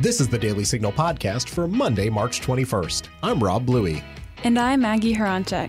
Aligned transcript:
This 0.00 0.18
is 0.18 0.28
the 0.28 0.38
Daily 0.38 0.64
Signal 0.64 0.92
podcast 0.92 1.50
for 1.50 1.68
Monday, 1.68 2.08
March 2.08 2.40
21st. 2.40 3.08
I'm 3.22 3.38
Rob 3.38 3.66
Bluey. 3.66 4.02
And 4.44 4.58
I'm 4.58 4.80
Maggie 4.80 5.14
Horanchek. 5.14 5.68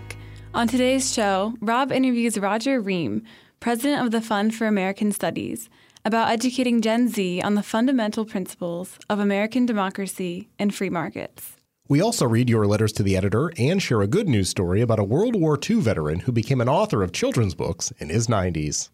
On 0.54 0.66
today's 0.66 1.12
show, 1.12 1.52
Rob 1.60 1.92
interviews 1.92 2.38
Roger 2.38 2.80
Ream, 2.80 3.24
president 3.60 4.02
of 4.02 4.10
the 4.10 4.22
Fund 4.22 4.54
for 4.54 4.66
American 4.66 5.12
Studies, 5.12 5.68
about 6.06 6.30
educating 6.30 6.80
Gen 6.80 7.08
Z 7.08 7.42
on 7.42 7.56
the 7.56 7.62
fundamental 7.62 8.24
principles 8.24 8.98
of 9.10 9.18
American 9.18 9.66
democracy 9.66 10.48
and 10.58 10.74
free 10.74 10.88
markets. 10.88 11.58
We 11.90 12.00
also 12.00 12.26
read 12.26 12.48
your 12.48 12.66
letters 12.66 12.94
to 12.94 13.02
the 13.02 13.18
editor 13.18 13.52
and 13.58 13.82
share 13.82 14.00
a 14.00 14.06
good 14.06 14.30
news 14.30 14.48
story 14.48 14.80
about 14.80 14.98
a 14.98 15.04
World 15.04 15.36
War 15.36 15.58
II 15.62 15.82
veteran 15.82 16.20
who 16.20 16.32
became 16.32 16.62
an 16.62 16.70
author 16.70 17.02
of 17.02 17.12
children's 17.12 17.54
books 17.54 17.92
in 17.98 18.08
his 18.08 18.28
90s. 18.28 18.88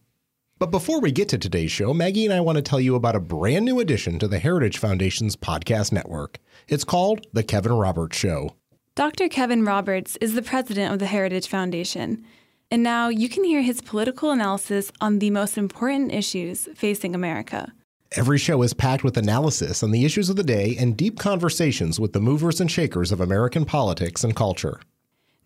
But 0.59 0.73
before 0.73 1.01
we 1.01 1.13
get 1.13 1.29
to 1.29 1.39
today's 1.39 1.71
show, 1.71 1.95
Maggie 1.95 2.25
and 2.25 2.35
I 2.35 2.41
want 2.41 2.57
to 2.57 2.63
tell 2.63 2.81
you 2.81 2.97
about 2.97 3.15
a 3.15 3.21
brand 3.21 3.65
new 3.65 3.79
addition 3.79 4.19
to 4.19 4.27
the 4.27 4.41
Heritage 4.41 4.79
Foundation's 4.79 5.37
podcast 5.37 5.93
network. 5.93 6.39
It's 6.67 6.83
called 6.83 7.25
The 7.33 7.45
Kevin 7.45 7.75
Roberts 7.75 8.17
Show. 8.17 8.57
Dr. 8.97 9.29
Kevin 9.29 9.65
Roberts 9.65 10.17
is 10.21 10.35
the 10.35 10.43
president 10.43 10.93
of 10.93 10.99
the 10.99 11.07
Heritage 11.07 11.47
Foundation, 11.47 12.25
and 12.73 12.83
now 12.83 13.09
you 13.09 13.29
can 13.29 13.45
hear 13.45 13.63
his 13.63 13.81
political 13.81 14.33
analysis 14.33 14.91
on 15.01 15.21
the 15.21 15.31
most 15.31 15.57
important 15.57 16.13
issues 16.13 16.69
facing 16.75 17.15
America. 17.15 17.73
Every 18.17 18.39
show 18.39 18.61
is 18.63 18.75
packed 18.75 19.05
with 19.05 19.17
analysis 19.17 19.85
on 19.85 19.93
the 19.93 20.05
issues 20.05 20.29
of 20.29 20.35
the 20.35 20.43
day 20.43 20.75
and 20.77 20.97
deep 20.97 21.21
conversations 21.21 22.01
with 22.01 22.15
the 22.15 22.21
movers 22.21 22.61
and 22.61 22.69
shakers 22.69 23.13
of 23.13 23.21
American 23.21 23.65
politics 23.65 24.25
and 24.25 24.35
culture. 24.35 24.81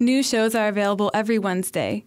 New 0.00 0.22
shows 0.22 0.54
are 0.54 0.68
available 0.68 1.10
every 1.12 1.38
Wednesday. 1.38 2.06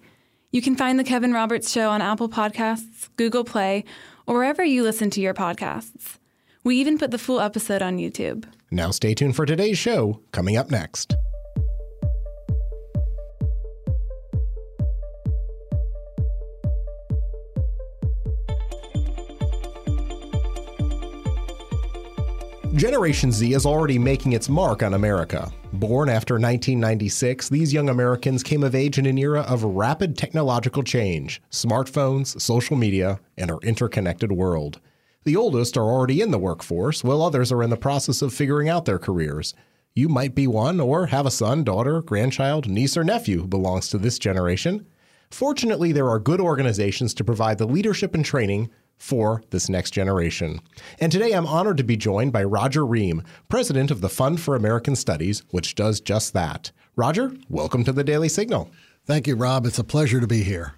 You 0.56 0.62
can 0.62 0.78
find 0.78 0.98
The 0.98 1.04
Kevin 1.04 1.34
Roberts 1.34 1.70
Show 1.70 1.90
on 1.90 2.02
Apple 2.02 2.30
Podcasts, 2.30 3.10
Google 3.18 3.44
Play, 3.44 3.84
or 4.26 4.36
wherever 4.36 4.64
you 4.64 4.84
listen 4.84 5.10
to 5.10 5.20
your 5.20 5.34
podcasts. 5.34 6.18
We 6.64 6.78
even 6.78 6.98
put 6.98 7.12
the 7.12 7.18
full 7.18 7.42
episode 7.42 7.82
on 7.82 7.98
YouTube. 7.98 8.46
Now, 8.72 8.92
stay 8.92 9.14
tuned 9.14 9.36
for 9.36 9.46
today's 9.46 9.78
show, 9.78 10.22
coming 10.32 10.56
up 10.56 10.72
next. 10.72 11.14
Generation 22.76 23.32
Z 23.32 23.54
is 23.54 23.66
already 23.66 23.98
making 23.98 24.34
its 24.34 24.50
mark 24.50 24.84
on 24.84 24.96
America. 24.96 25.50
Born 25.72 26.10
after 26.10 26.34
1996, 26.34 27.48
these 27.48 27.72
young 27.72 27.88
Americans 27.88 28.44
came 28.44 28.66
of 28.66 28.76
age 28.76 28.98
in 29.00 29.06
an 29.06 29.18
era 29.18 29.44
of 29.44 29.64
rapid 29.64 30.18
technological 30.18 30.84
change 30.84 31.42
smartphones, 31.52 32.40
social 32.42 32.76
media, 32.76 33.22
and 33.38 33.50
our 33.50 33.60
interconnected 33.64 34.34
world. 34.34 34.82
The 35.24 35.38
oldest 35.38 35.78
are 35.78 35.86
already 35.86 36.20
in 36.20 36.32
the 36.32 36.38
workforce, 36.38 37.02
while 37.02 37.22
others 37.22 37.50
are 37.50 37.64
in 37.64 37.70
the 37.70 37.78
process 37.78 38.22
of 38.22 38.34
figuring 38.34 38.68
out 38.68 38.84
their 38.84 39.00
careers. 39.00 39.54
You 39.94 40.10
might 40.10 40.36
be 40.36 40.46
one 40.46 40.82
or 40.82 41.06
have 41.06 41.26
a 41.26 41.32
son, 41.32 41.64
daughter, 41.64 42.02
grandchild, 42.02 42.68
niece, 42.68 42.98
or 42.98 43.06
nephew 43.06 43.40
who 43.40 43.48
belongs 43.48 43.88
to 43.88 43.98
this 43.98 44.20
generation. 44.20 44.86
Fortunately, 45.32 45.94
there 45.94 46.10
are 46.10 46.20
good 46.20 46.42
organizations 46.42 47.14
to 47.14 47.24
provide 47.24 47.58
the 47.58 47.68
leadership 47.68 48.14
and 48.14 48.26
training 48.26 48.70
for 48.98 49.44
this 49.50 49.70
next 49.70 49.92
generation. 49.92 50.60
And 51.00 51.12
today 51.12 51.34
I'm 51.34 51.48
honored 51.48 51.78
to 51.78 51.84
be 51.84 51.98
joined 51.98 52.34
by 52.34 52.44
Roger 52.44 52.86
Ream, 52.86 53.24
president 53.50 53.92
of 53.92 54.02
the 54.02 54.10
Fund 54.10 54.40
for 54.40 54.56
American 54.56 54.96
Studies, 54.96 55.44
which 55.52 55.76
does 55.76 56.00
just 56.00 56.34
that. 56.34 56.72
Roger, 56.96 57.34
welcome 57.50 57.84
to 57.84 57.92
the 57.92 58.04
Daily 58.04 58.30
Signal. 58.30 58.72
Thank 59.06 59.28
you, 59.28 59.36
Rob. 59.36 59.66
It's 59.66 59.80
a 59.80 59.84
pleasure 59.84 60.20
to 60.20 60.28
be 60.28 60.44
here. 60.44 60.76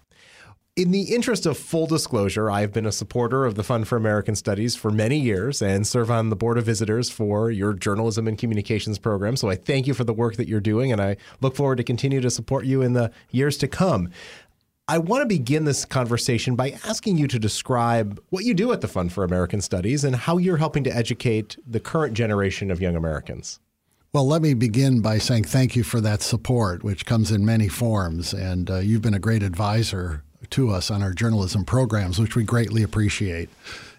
In 0.76 0.92
the 0.92 1.16
interest 1.16 1.48
of 1.48 1.58
full 1.58 1.88
disclosure, 1.88 2.52
I've 2.52 2.72
been 2.72 2.86
a 2.86 2.92
supporter 2.92 3.46
of 3.46 3.56
the 3.56 3.64
Fund 3.64 3.88
for 3.88 3.96
American 3.96 4.36
Studies 4.36 4.76
for 4.76 4.92
many 4.92 5.18
years 5.18 5.60
and 5.60 5.88
serve 5.88 6.12
on 6.12 6.30
the 6.30 6.36
Board 6.36 6.60
of 6.60 6.66
Visitors 6.66 7.10
for 7.10 7.50
your 7.50 7.74
journalism 7.74 8.28
and 8.28 8.38
communications 8.38 9.00
program. 9.00 9.38
So 9.38 9.50
I 9.50 9.56
thank 9.56 9.88
you 9.88 9.96
for 9.96 10.04
the 10.04 10.14
work 10.14 10.36
that 10.36 10.48
you're 10.48 10.60
doing, 10.60 10.92
and 10.92 11.02
I 11.02 11.18
look 11.42 11.56
forward 11.56 11.78
to 11.78 11.84
continue 11.84 12.22
to 12.22 12.30
support 12.30 12.66
you 12.66 12.84
in 12.84 12.94
the 12.94 13.12
years 13.32 13.58
to 13.58 13.68
come. 13.68 14.10
I 14.90 15.00
want 15.00 15.22
to 15.22 15.26
begin 15.26 15.66
this 15.66 15.84
conversation 15.84 16.56
by 16.56 16.78
asking 16.86 17.18
you 17.18 17.28
to 17.28 17.40
describe 17.40 18.22
what 18.30 18.46
you 18.46 18.54
do 18.54 18.72
at 18.72 18.80
the 18.80 18.88
Fund 18.88 19.12
for 19.12 19.26
American 19.26 19.60
Studies 19.60 20.06
and 20.06 20.16
how 20.16 20.38
you're 20.38 20.56
helping 20.56 20.86
to 20.86 20.96
educate 20.96 21.58
the 21.68 21.82
current 21.82 22.14
generation 22.14 22.72
of 22.72 22.80
young 22.80 22.96
Americans. 22.96 23.60
Well, 24.14 24.26
let 24.26 24.42
me 24.42 24.54
begin 24.54 25.02
by 25.02 25.18
saying 25.18 25.44
thank 25.44 25.76
you 25.76 25.84
for 25.84 26.00
that 26.00 26.22
support, 26.22 26.86
which 26.86 27.06
comes 27.06 27.32
in 27.32 27.46
many 27.46 27.68
forms. 27.68 28.34
And 28.34 28.72
uh, 28.72 28.78
you've 28.78 29.02
been 29.02 29.14
a 29.14 29.20
great 29.20 29.44
advisor 29.44 30.24
to 30.52 30.70
us 30.70 30.90
on 30.90 31.04
our 31.04 31.12
journalism 31.12 31.66
programs, 31.66 32.18
which 32.18 32.38
we 32.38 32.46
greatly 32.46 32.82
appreciate, 32.82 33.50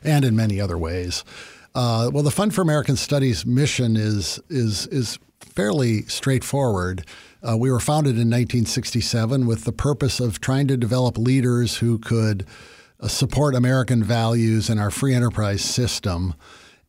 and 0.03 0.25
in 0.25 0.35
many 0.35 0.59
other 0.59 0.79
ways. 0.79 1.23
Uh, 1.75 2.11
well, 2.15 2.23
the 2.23 2.31
Fund 2.31 2.55
for 2.55 2.63
American 2.63 2.97
Studies 2.97 3.45
mission 3.45 3.95
is, 3.95 4.41
is, 4.49 4.87
is 4.87 5.19
fairly 5.41 6.05
straightforward. 6.05 7.05
Uh, 7.47 7.57
we 7.57 7.71
were 7.71 7.81
founded 7.81 8.13
in 8.13 8.29
1967 8.29 9.47
with 9.47 9.65
the 9.65 9.73
purpose 9.73 10.21
of 10.21 10.41
trying 10.41 10.67
to 10.69 10.77
develop 10.77 11.17
leaders 11.17 11.79
who 11.79 11.99
could 11.99 12.47
uh, 13.01 13.09
support 13.09 13.55
American 13.55 14.03
values 14.03 14.69
and 14.69 14.81
our 14.81 14.91
free 14.91 15.15
enterprise 15.15 15.63
system. 15.63 16.35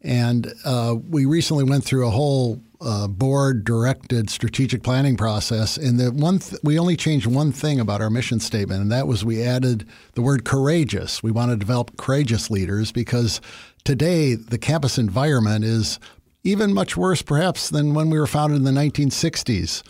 And 0.01 0.53
uh, 0.65 0.95
we 1.07 1.25
recently 1.25 1.65
went 1.65 1.83
through 1.83 2.07
a 2.07 2.11
whole 2.11 2.61
uh, 2.81 3.07
board 3.07 3.65
directed 3.65 4.29
strategic 4.29 4.81
planning 4.81 5.17
process. 5.17 5.77
And 5.77 5.99
the 5.99 6.11
one 6.11 6.39
th- 6.39 6.61
we 6.63 6.79
only 6.79 6.95
changed 6.95 7.27
one 7.27 7.51
thing 7.51 7.79
about 7.79 8.01
our 8.01 8.09
mission 8.09 8.39
statement, 8.39 8.81
and 8.81 8.91
that 8.91 9.07
was 9.07 9.25
we 9.25 9.43
added 9.43 9.85
the 10.13 10.21
word 10.21 10.45
courageous. 10.45 11.21
We 11.21 11.31
want 11.31 11.51
to 11.51 11.57
develop 11.57 11.97
courageous 11.97 12.49
leaders 12.49 12.91
because 12.91 13.41
today 13.83 14.35
the 14.35 14.57
campus 14.57 14.97
environment 14.97 15.65
is 15.65 15.99
even 16.43 16.73
much 16.73 16.95
worse, 16.95 17.21
perhaps, 17.21 17.69
than 17.69 17.93
when 17.93 18.09
we 18.09 18.17
were 18.17 18.27
founded 18.27 18.57
in 18.57 18.63
the 18.63 18.71
1960s. 18.71 19.83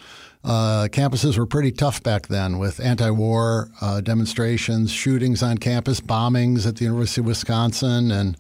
Uh, 0.44 0.88
campuses 0.90 1.38
were 1.38 1.46
pretty 1.46 1.72
tough 1.72 2.02
back 2.02 2.28
then 2.28 2.60
with 2.60 2.80
anti 2.80 3.10
war 3.10 3.70
uh, 3.82 4.00
demonstrations, 4.02 4.92
shootings 4.92 5.44
on 5.44 5.58
campus, 5.58 6.00
bombings 6.00 6.66
at 6.66 6.78
the 6.78 6.86
University 6.86 7.22
of 7.22 7.28
Wisconsin, 7.28 8.10
and 8.10 8.38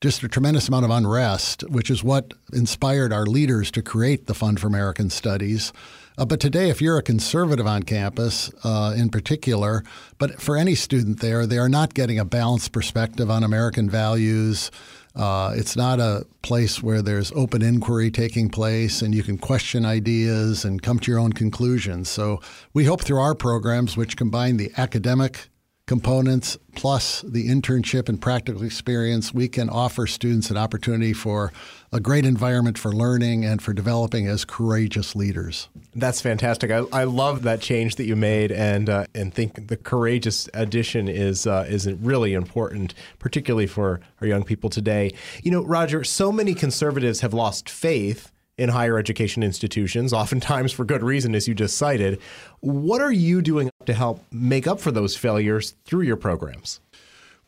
just 0.00 0.22
a 0.22 0.28
tremendous 0.28 0.68
amount 0.68 0.84
of 0.84 0.90
unrest, 0.90 1.62
which 1.70 1.90
is 1.90 2.04
what 2.04 2.34
inspired 2.52 3.12
our 3.12 3.26
leaders 3.26 3.70
to 3.72 3.82
create 3.82 4.26
the 4.26 4.34
Fund 4.34 4.60
for 4.60 4.66
American 4.66 5.10
Studies. 5.10 5.72
Uh, 6.16 6.24
but 6.24 6.38
today, 6.38 6.68
if 6.68 6.80
you're 6.80 6.98
a 6.98 7.02
conservative 7.02 7.66
on 7.66 7.82
campus 7.82 8.52
uh, 8.62 8.94
in 8.96 9.08
particular, 9.08 9.82
but 10.18 10.40
for 10.40 10.56
any 10.56 10.76
student 10.76 11.18
there, 11.18 11.46
they 11.46 11.58
are 11.58 11.68
not 11.68 11.94
getting 11.94 12.18
a 12.20 12.24
balanced 12.24 12.70
perspective 12.70 13.28
on 13.30 13.42
American 13.42 13.90
values. 13.90 14.70
Uh, 15.14 15.52
it's 15.54 15.76
not 15.76 16.00
a 16.00 16.26
place 16.42 16.82
where 16.82 17.00
there's 17.00 17.30
open 17.32 17.62
inquiry 17.62 18.10
taking 18.10 18.48
place 18.48 19.00
and 19.00 19.14
you 19.14 19.22
can 19.22 19.38
question 19.38 19.84
ideas 19.84 20.64
and 20.64 20.82
come 20.82 20.98
to 20.98 21.10
your 21.10 21.20
own 21.20 21.32
conclusions. 21.32 22.08
So 22.08 22.40
we 22.72 22.84
hope 22.84 23.02
through 23.02 23.20
our 23.20 23.34
programs, 23.34 23.96
which 23.96 24.16
combine 24.16 24.56
the 24.56 24.72
academic 24.76 25.48
components 25.86 26.56
plus 26.74 27.20
the 27.22 27.48
internship 27.48 28.08
and 28.08 28.20
practical 28.20 28.62
experience, 28.62 29.34
we 29.34 29.48
can 29.48 29.68
offer 29.68 30.06
students 30.06 30.50
an 30.50 30.56
opportunity 30.56 31.12
for 31.12 31.52
a 31.92 32.00
great 32.00 32.24
environment 32.24 32.78
for 32.78 32.92
learning 32.92 33.44
and 33.44 33.62
for 33.62 33.72
developing 33.72 34.26
as 34.26 34.44
courageous 34.44 35.14
leaders. 35.14 35.68
That's 35.94 36.20
fantastic. 36.20 36.70
I, 36.70 36.84
I 36.92 37.04
love 37.04 37.42
that 37.42 37.60
change 37.60 37.96
that 37.96 38.06
you 38.06 38.16
made, 38.16 38.50
and 38.50 38.88
uh, 38.88 39.06
and 39.14 39.32
think 39.32 39.68
the 39.68 39.76
courageous 39.76 40.48
addition 40.54 41.08
is 41.08 41.46
uh, 41.46 41.66
is 41.68 41.90
really 41.92 42.32
important, 42.32 42.94
particularly 43.18 43.66
for 43.66 44.00
our 44.20 44.26
young 44.26 44.42
people 44.42 44.70
today. 44.70 45.12
You 45.42 45.52
know, 45.52 45.62
Roger, 45.62 46.02
so 46.02 46.32
many 46.32 46.54
conservatives 46.54 47.20
have 47.20 47.32
lost 47.32 47.68
faith 47.68 48.32
in 48.56 48.68
higher 48.68 48.98
education 48.98 49.42
institutions, 49.42 50.12
oftentimes 50.12 50.72
for 50.72 50.84
good 50.84 51.02
reason, 51.02 51.34
as 51.34 51.48
you 51.48 51.54
just 51.54 51.76
cited. 51.76 52.20
What 52.60 53.00
are 53.00 53.12
you 53.12 53.42
doing 53.42 53.70
to 53.86 53.94
help 53.94 54.24
make 54.30 54.66
up 54.66 54.80
for 54.80 54.90
those 54.90 55.16
failures 55.16 55.74
through 55.84 56.02
your 56.02 56.16
programs? 56.16 56.80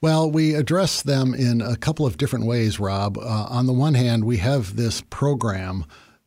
Well, 0.03 0.31
we 0.31 0.55
address 0.55 1.03
them 1.03 1.35
in 1.35 1.61
a 1.63 1.77
couple 1.77 2.07
of 2.07 2.19
different 2.19 2.45
ways, 2.45 2.79
Rob. 2.79 3.17
Uh, 3.17 3.47
on 3.49 3.67
the 3.67 3.73
one 3.73 3.95
hand, 3.95 4.25
we 4.25 4.37
have 4.39 4.77
this 4.77 5.01
program 5.09 5.85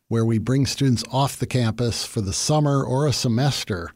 where 0.08 0.24
we 0.24 0.38
bring 0.38 0.66
students 0.66 1.04
off 1.12 1.38
the 1.38 1.46
campus 1.46 2.04
for 2.04 2.20
the 2.20 2.32
summer 2.32 2.82
or 2.82 3.06
a 3.06 3.12
semester. 3.12 3.92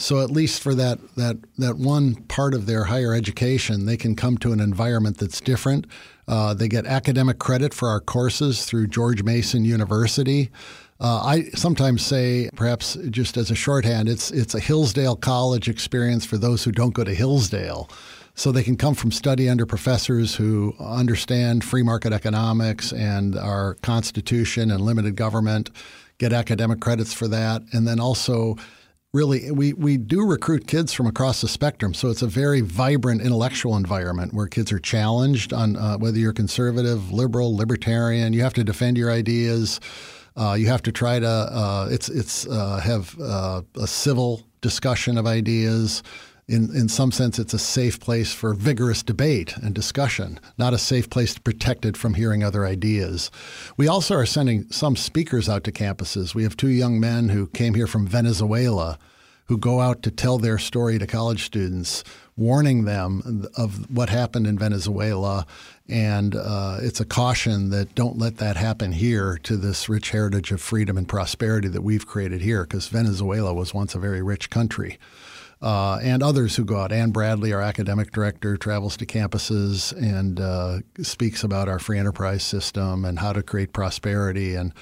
So 0.00 0.22
at 0.22 0.30
least 0.30 0.62
for 0.62 0.74
that 0.76 1.00
that 1.16 1.38
that 1.58 1.76
one 1.76 2.14
part 2.14 2.54
of 2.54 2.66
their 2.66 2.84
higher 2.84 3.14
education, 3.14 3.86
they 3.86 3.96
can 3.96 4.14
come 4.14 4.38
to 4.38 4.52
an 4.52 4.60
environment 4.60 5.18
that's 5.18 5.40
different. 5.40 5.86
Uh, 6.28 6.54
they 6.54 6.68
get 6.68 6.86
academic 6.86 7.38
credit 7.40 7.74
for 7.74 7.88
our 7.88 8.00
courses 8.00 8.64
through 8.64 8.86
George 8.86 9.24
Mason 9.24 9.64
University. 9.64 10.50
Uh, 11.00 11.22
I 11.24 11.44
sometimes 11.54 12.04
say, 12.04 12.48
perhaps 12.54 12.96
just 13.10 13.36
as 13.36 13.50
a 13.50 13.56
shorthand, 13.56 14.08
it's 14.08 14.30
it's 14.30 14.54
a 14.54 14.60
Hillsdale 14.60 15.16
College 15.16 15.68
experience 15.68 16.24
for 16.24 16.38
those 16.38 16.62
who 16.62 16.70
don't 16.70 16.94
go 16.94 17.02
to 17.02 17.14
Hillsdale. 17.14 17.90
So 18.36 18.52
they 18.52 18.62
can 18.62 18.76
come 18.76 18.94
from 18.94 19.10
study 19.10 19.48
under 19.48 19.66
professors 19.66 20.36
who 20.36 20.76
understand 20.78 21.64
free 21.64 21.82
market 21.82 22.12
economics 22.12 22.92
and 22.92 23.36
our 23.36 23.74
Constitution 23.82 24.70
and 24.70 24.80
limited 24.80 25.16
government, 25.16 25.70
get 26.18 26.32
academic 26.32 26.78
credits 26.78 27.12
for 27.12 27.26
that, 27.26 27.62
and 27.72 27.86
then 27.86 27.98
also 27.98 28.56
really 29.14 29.50
we, 29.50 29.72
we 29.72 29.96
do 29.96 30.24
recruit 30.24 30.66
kids 30.66 30.92
from 30.92 31.06
across 31.06 31.40
the 31.40 31.48
spectrum. 31.48 31.94
So 31.94 32.08
it's 32.08 32.22
a 32.22 32.26
very 32.26 32.60
vibrant 32.60 33.22
intellectual 33.22 33.76
environment 33.76 34.34
where 34.34 34.46
kids 34.46 34.70
are 34.72 34.78
challenged 34.78 35.52
on 35.52 35.76
uh, 35.76 35.96
whether 35.96 36.18
you're 36.18 36.34
conservative 36.34 37.10
liberal 37.10 37.56
libertarian 37.56 38.32
you 38.32 38.42
have 38.42 38.54
to 38.54 38.64
defend 38.64 38.98
your 38.98 39.10
ideas. 39.10 39.80
Uh, 40.36 40.54
you 40.54 40.66
have 40.66 40.82
to 40.82 40.92
try 40.92 41.18
to 41.18 41.26
uh, 41.26 41.88
it's 41.90 42.08
it's 42.08 42.46
uh, 42.46 42.80
have 42.80 43.16
uh, 43.20 43.62
a 43.76 43.86
civil 43.86 44.42
discussion 44.60 45.16
of 45.16 45.26
ideas 45.26 46.02
in, 46.48 46.74
in 46.74 46.88
some 46.88 47.12
sense, 47.12 47.38
it's 47.38 47.52
a 47.52 47.58
safe 47.58 48.00
place 48.00 48.32
for 48.32 48.54
vigorous 48.54 49.02
debate 49.02 49.54
and 49.58 49.74
discussion, 49.74 50.40
not 50.56 50.72
a 50.72 50.78
safe 50.78 51.10
place 51.10 51.36
protected 51.36 51.96
from 51.96 52.14
hearing 52.14 52.42
other 52.42 52.64
ideas. 52.64 53.30
We 53.76 53.86
also 53.86 54.14
are 54.14 54.26
sending 54.26 54.64
some 54.70 54.96
speakers 54.96 55.48
out 55.48 55.62
to 55.64 55.72
campuses. 55.72 56.34
We 56.34 56.44
have 56.44 56.56
two 56.56 56.70
young 56.70 56.98
men 56.98 57.28
who 57.28 57.48
came 57.48 57.74
here 57.74 57.86
from 57.86 58.06
Venezuela 58.06 58.98
who 59.48 59.58
go 59.58 59.80
out 59.80 60.02
to 60.02 60.10
tell 60.10 60.38
their 60.38 60.58
story 60.58 60.98
to 60.98 61.06
college 61.06 61.44
students, 61.44 62.04
warning 62.36 62.84
them 62.84 63.46
of 63.56 63.90
what 63.90 64.10
happened 64.10 64.46
in 64.46 64.58
Venezuela. 64.58 65.46
And 65.88 66.36
uh, 66.36 66.78
it's 66.82 67.00
a 67.00 67.06
caution 67.06 67.70
that 67.70 67.94
don't 67.94 68.18
let 68.18 68.36
that 68.38 68.56
happen 68.56 68.92
here 68.92 69.38
to 69.44 69.56
this 69.56 69.88
rich 69.88 70.10
heritage 70.10 70.52
of 70.52 70.60
freedom 70.60 70.98
and 70.98 71.08
prosperity 71.08 71.68
that 71.68 71.82
we've 71.82 72.06
created 72.06 72.42
here, 72.42 72.64
because 72.64 72.88
Venezuela 72.88 73.54
was 73.54 73.72
once 73.72 73.94
a 73.94 73.98
very 73.98 74.22
rich 74.22 74.50
country 74.50 74.98
uh, 75.60 75.98
and 76.02 76.22
others 76.22 76.56
who 76.56 76.64
go 76.64 76.78
out. 76.78 76.92
Anne 76.92 77.10
Bradley, 77.10 77.52
our 77.52 77.62
academic 77.62 78.12
director, 78.12 78.56
travels 78.56 78.96
to 78.98 79.06
campuses 79.06 79.92
and 79.92 80.40
uh, 80.40 80.78
speaks 81.02 81.42
about 81.42 81.68
our 81.68 81.78
free 81.78 81.98
enterprise 81.98 82.42
system 82.42 83.04
and 83.04 83.18
how 83.18 83.32
to 83.32 83.42
create 83.42 83.72
prosperity 83.72 84.54
and 84.54 84.72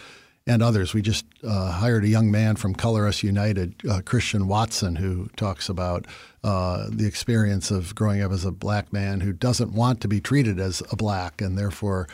and 0.49 0.63
others. 0.63 0.95
We 0.95 1.03
just 1.03 1.27
uh, 1.43 1.73
hired 1.73 2.05
a 2.05 2.09
young 2.09 2.31
man 2.31 2.55
from 2.55 2.73
Color 2.73 3.09
Us 3.09 3.23
United, 3.25 3.75
uh, 3.91 4.01
Christian 4.05 4.47
Watson, 4.47 4.95
who 4.95 5.29
talks 5.37 5.69
about 5.69 6.07
uh, 6.45 6.87
the 6.89 7.07
experience 7.07 7.73
of 7.73 7.97
growing 7.97 8.23
up 8.23 8.31
as 8.31 8.45
a 8.45 8.53
black 8.53 8.93
man 8.93 9.21
who 9.21 9.33
doesn't 9.33 9.73
want 9.73 10.01
to 10.03 10.09
be 10.09 10.21
treated 10.21 10.61
as 10.61 10.85
a 10.93 10.97
black 10.97 11.41
and 11.41 11.59
therefore 11.59 12.07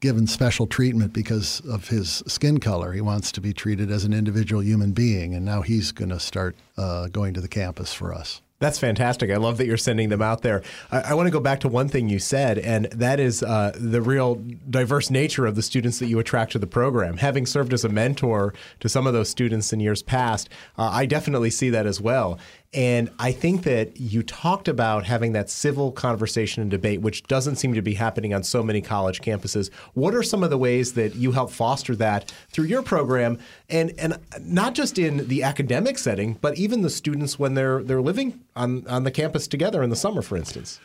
given 0.00 0.26
special 0.26 0.66
treatment 0.66 1.12
because 1.12 1.60
of 1.60 1.88
his 1.88 2.22
skin 2.26 2.58
color. 2.58 2.92
He 2.92 3.00
wants 3.00 3.30
to 3.32 3.40
be 3.40 3.52
treated 3.52 3.90
as 3.90 4.04
an 4.04 4.12
individual 4.12 4.62
human 4.62 4.92
being, 4.92 5.34
and 5.34 5.44
now 5.44 5.62
he's 5.62 5.92
going 5.92 6.08
to 6.10 6.20
start 6.20 6.56
uh, 6.76 7.08
going 7.08 7.34
to 7.34 7.40
the 7.40 7.48
campus 7.48 7.92
for 7.92 8.12
us. 8.12 8.40
That's 8.60 8.78
fantastic. 8.78 9.30
I 9.30 9.36
love 9.36 9.56
that 9.56 9.66
you're 9.66 9.78
sending 9.78 10.10
them 10.10 10.20
out 10.20 10.42
there. 10.42 10.62
I, 10.92 11.00
I 11.00 11.14
want 11.14 11.26
to 11.26 11.30
go 11.30 11.40
back 11.40 11.60
to 11.60 11.68
one 11.68 11.88
thing 11.88 12.10
you 12.10 12.18
said, 12.18 12.58
and 12.58 12.84
that 12.86 13.18
is 13.18 13.42
uh, 13.42 13.72
the 13.74 14.02
real 14.02 14.44
diverse 14.68 15.10
nature 15.10 15.46
of 15.46 15.56
the 15.56 15.62
students 15.62 15.98
that 15.98 16.08
you 16.08 16.18
attract 16.18 16.52
to 16.52 16.58
the 16.58 16.66
program. 16.66 17.16
Having 17.16 17.46
served 17.46 17.72
as 17.72 17.86
a 17.86 17.88
mentor 17.88 18.52
to 18.80 18.88
some 18.88 19.06
of 19.06 19.14
those 19.14 19.30
students 19.30 19.72
in 19.72 19.80
years 19.80 20.02
past, 20.02 20.50
uh, 20.76 20.90
I 20.92 21.06
definitely 21.06 21.48
see 21.48 21.70
that 21.70 21.86
as 21.86 22.02
well. 22.02 22.38
And 22.72 23.10
I 23.18 23.32
think 23.32 23.64
that 23.64 23.98
you 23.98 24.22
talked 24.22 24.68
about 24.68 25.04
having 25.04 25.32
that 25.32 25.50
civil 25.50 25.90
conversation 25.90 26.62
and 26.62 26.70
debate, 26.70 27.00
which 27.00 27.24
doesn't 27.24 27.56
seem 27.56 27.74
to 27.74 27.82
be 27.82 27.94
happening 27.94 28.32
on 28.32 28.44
so 28.44 28.62
many 28.62 28.80
college 28.80 29.20
campuses. 29.22 29.72
What 29.94 30.14
are 30.14 30.22
some 30.22 30.44
of 30.44 30.50
the 30.50 30.58
ways 30.58 30.92
that 30.92 31.16
you 31.16 31.32
help 31.32 31.50
foster 31.50 31.96
that 31.96 32.32
through 32.50 32.66
your 32.66 32.82
program, 32.82 33.38
and 33.68 33.92
and 33.98 34.18
not 34.40 34.74
just 34.74 35.00
in 35.00 35.26
the 35.26 35.42
academic 35.42 35.98
setting, 35.98 36.34
but 36.40 36.56
even 36.58 36.82
the 36.82 36.90
students 36.90 37.40
when 37.40 37.54
they're 37.54 37.82
they're 37.82 38.00
living 38.00 38.38
on 38.54 38.86
on 38.86 39.02
the 39.02 39.10
campus 39.10 39.48
together 39.48 39.82
in 39.82 39.90
the 39.90 39.96
summer, 39.96 40.22
for 40.22 40.36
instance? 40.36 40.78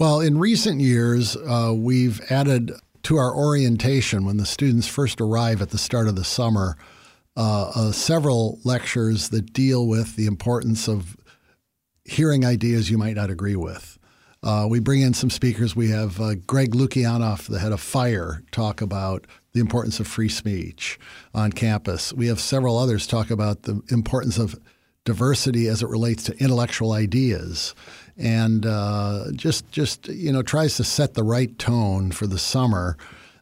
Well, 0.00 0.18
in 0.18 0.36
recent 0.36 0.80
years, 0.80 1.36
uh, 1.36 1.72
we've 1.76 2.20
added 2.28 2.72
to 3.04 3.18
our 3.18 3.32
orientation 3.32 4.24
when 4.24 4.36
the 4.36 4.46
students 4.46 4.88
first 4.88 5.20
arrive 5.20 5.62
at 5.62 5.70
the 5.70 5.78
start 5.78 6.08
of 6.08 6.16
the 6.16 6.24
summer. 6.24 6.76
Uh, 7.36 7.70
uh, 7.74 7.92
several 7.92 8.58
lectures 8.64 9.28
that 9.28 9.52
deal 9.52 9.86
with 9.86 10.16
the 10.16 10.26
importance 10.26 10.88
of 10.88 11.16
hearing 12.10 12.44
ideas 12.44 12.90
you 12.90 12.98
might 12.98 13.14
not 13.14 13.30
agree 13.30 13.54
with. 13.54 13.96
Uh, 14.42 14.66
we 14.68 14.80
bring 14.80 15.00
in 15.00 15.14
some 15.14 15.30
speakers. 15.30 15.76
We 15.76 15.90
have 15.90 16.20
uh, 16.20 16.34
Greg 16.34 16.72
Lukianoff, 16.72 17.46
the 17.46 17.60
head 17.60 17.72
of 17.72 17.80
FIRE, 17.80 18.42
talk 18.50 18.80
about 18.80 19.26
the 19.52 19.60
importance 19.60 20.00
of 20.00 20.08
free 20.08 20.28
speech 20.28 20.98
on 21.34 21.52
campus. 21.52 22.12
We 22.12 22.26
have 22.26 22.40
several 22.40 22.78
others 22.78 23.06
talk 23.06 23.30
about 23.30 23.62
the 23.62 23.80
importance 23.90 24.38
of 24.38 24.58
diversity 25.04 25.68
as 25.68 25.82
it 25.82 25.88
relates 25.88 26.24
to 26.24 26.36
intellectual 26.38 26.92
ideas, 26.92 27.74
and 28.16 28.66
uh, 28.66 29.26
just 29.32 29.70
just 29.70 30.08
you 30.08 30.32
know 30.32 30.42
tries 30.42 30.76
to 30.78 30.84
set 30.84 31.14
the 31.14 31.24
right 31.24 31.56
tone 31.58 32.10
for 32.10 32.26
the 32.26 32.38
summer 32.38 32.96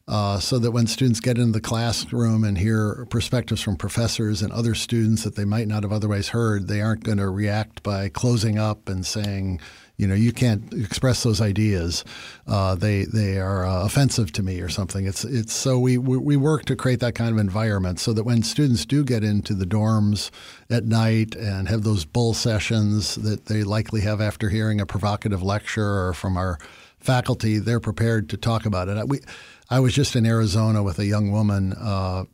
uh, 0.08 0.40
so 0.40 0.58
that 0.58 0.70
when 0.70 0.86
students 0.86 1.20
get 1.20 1.36
into 1.36 1.52
the 1.52 1.60
classroom 1.60 2.42
and 2.42 2.56
hear 2.56 3.06
perspectives 3.10 3.60
from 3.60 3.76
professors 3.76 4.40
and 4.40 4.50
other 4.52 4.74
students 4.74 5.22
that 5.22 5.36
they 5.36 5.44
might 5.44 5.68
not 5.68 5.82
have 5.82 5.92
otherwise 5.92 6.28
heard, 6.28 6.66
they 6.66 6.80
aren't 6.80 7.04
going 7.04 7.18
to 7.18 7.28
react 7.28 7.82
by 7.82 8.08
closing 8.08 8.58
up 8.58 8.88
and 8.88 9.04
saying, 9.04 9.60
you 9.98 10.06
know, 10.06 10.14
you 10.14 10.32
can't 10.32 10.72
express 10.72 11.24
those 11.24 11.42
ideas. 11.42 12.04
Uh, 12.46 12.74
they 12.74 13.04
they 13.04 13.38
are 13.38 13.66
uh, 13.66 13.84
offensive 13.84 14.32
to 14.32 14.42
me 14.42 14.60
or 14.60 14.68
something. 14.68 15.06
It's 15.06 15.24
it's 15.24 15.52
so 15.52 15.78
we, 15.78 15.98
we 15.98 16.16
we 16.16 16.36
work 16.36 16.64
to 16.66 16.76
create 16.76 17.00
that 17.00 17.14
kind 17.14 17.30
of 17.30 17.38
environment 17.38 18.00
so 18.00 18.12
that 18.14 18.22
when 18.22 18.42
students 18.42 18.86
do 18.86 19.04
get 19.04 19.22
into 19.22 19.54
the 19.54 19.66
dorms 19.66 20.30
at 20.70 20.84
night 20.84 21.34
and 21.34 21.68
have 21.68 21.82
those 21.82 22.04
bull 22.04 22.32
sessions 22.32 23.16
that 23.16 23.46
they 23.46 23.62
likely 23.62 24.00
have 24.02 24.20
after 24.20 24.48
hearing 24.48 24.80
a 24.80 24.86
provocative 24.86 25.42
lecture 25.42 26.06
or 26.06 26.14
from 26.14 26.36
our 26.36 26.58
faculty, 27.00 27.58
they're 27.58 27.80
prepared 27.80 28.28
to 28.30 28.36
talk 28.36 28.66
about 28.66 28.88
it. 28.88 29.08
We 29.08 29.20
I 29.70 29.80
was 29.80 29.94
just 29.94 30.16
in 30.16 30.24
Arizona 30.24 30.82
with 30.82 30.98
a 30.98 31.06
young 31.06 31.30
woman 31.30 31.74
uh, 31.74 32.24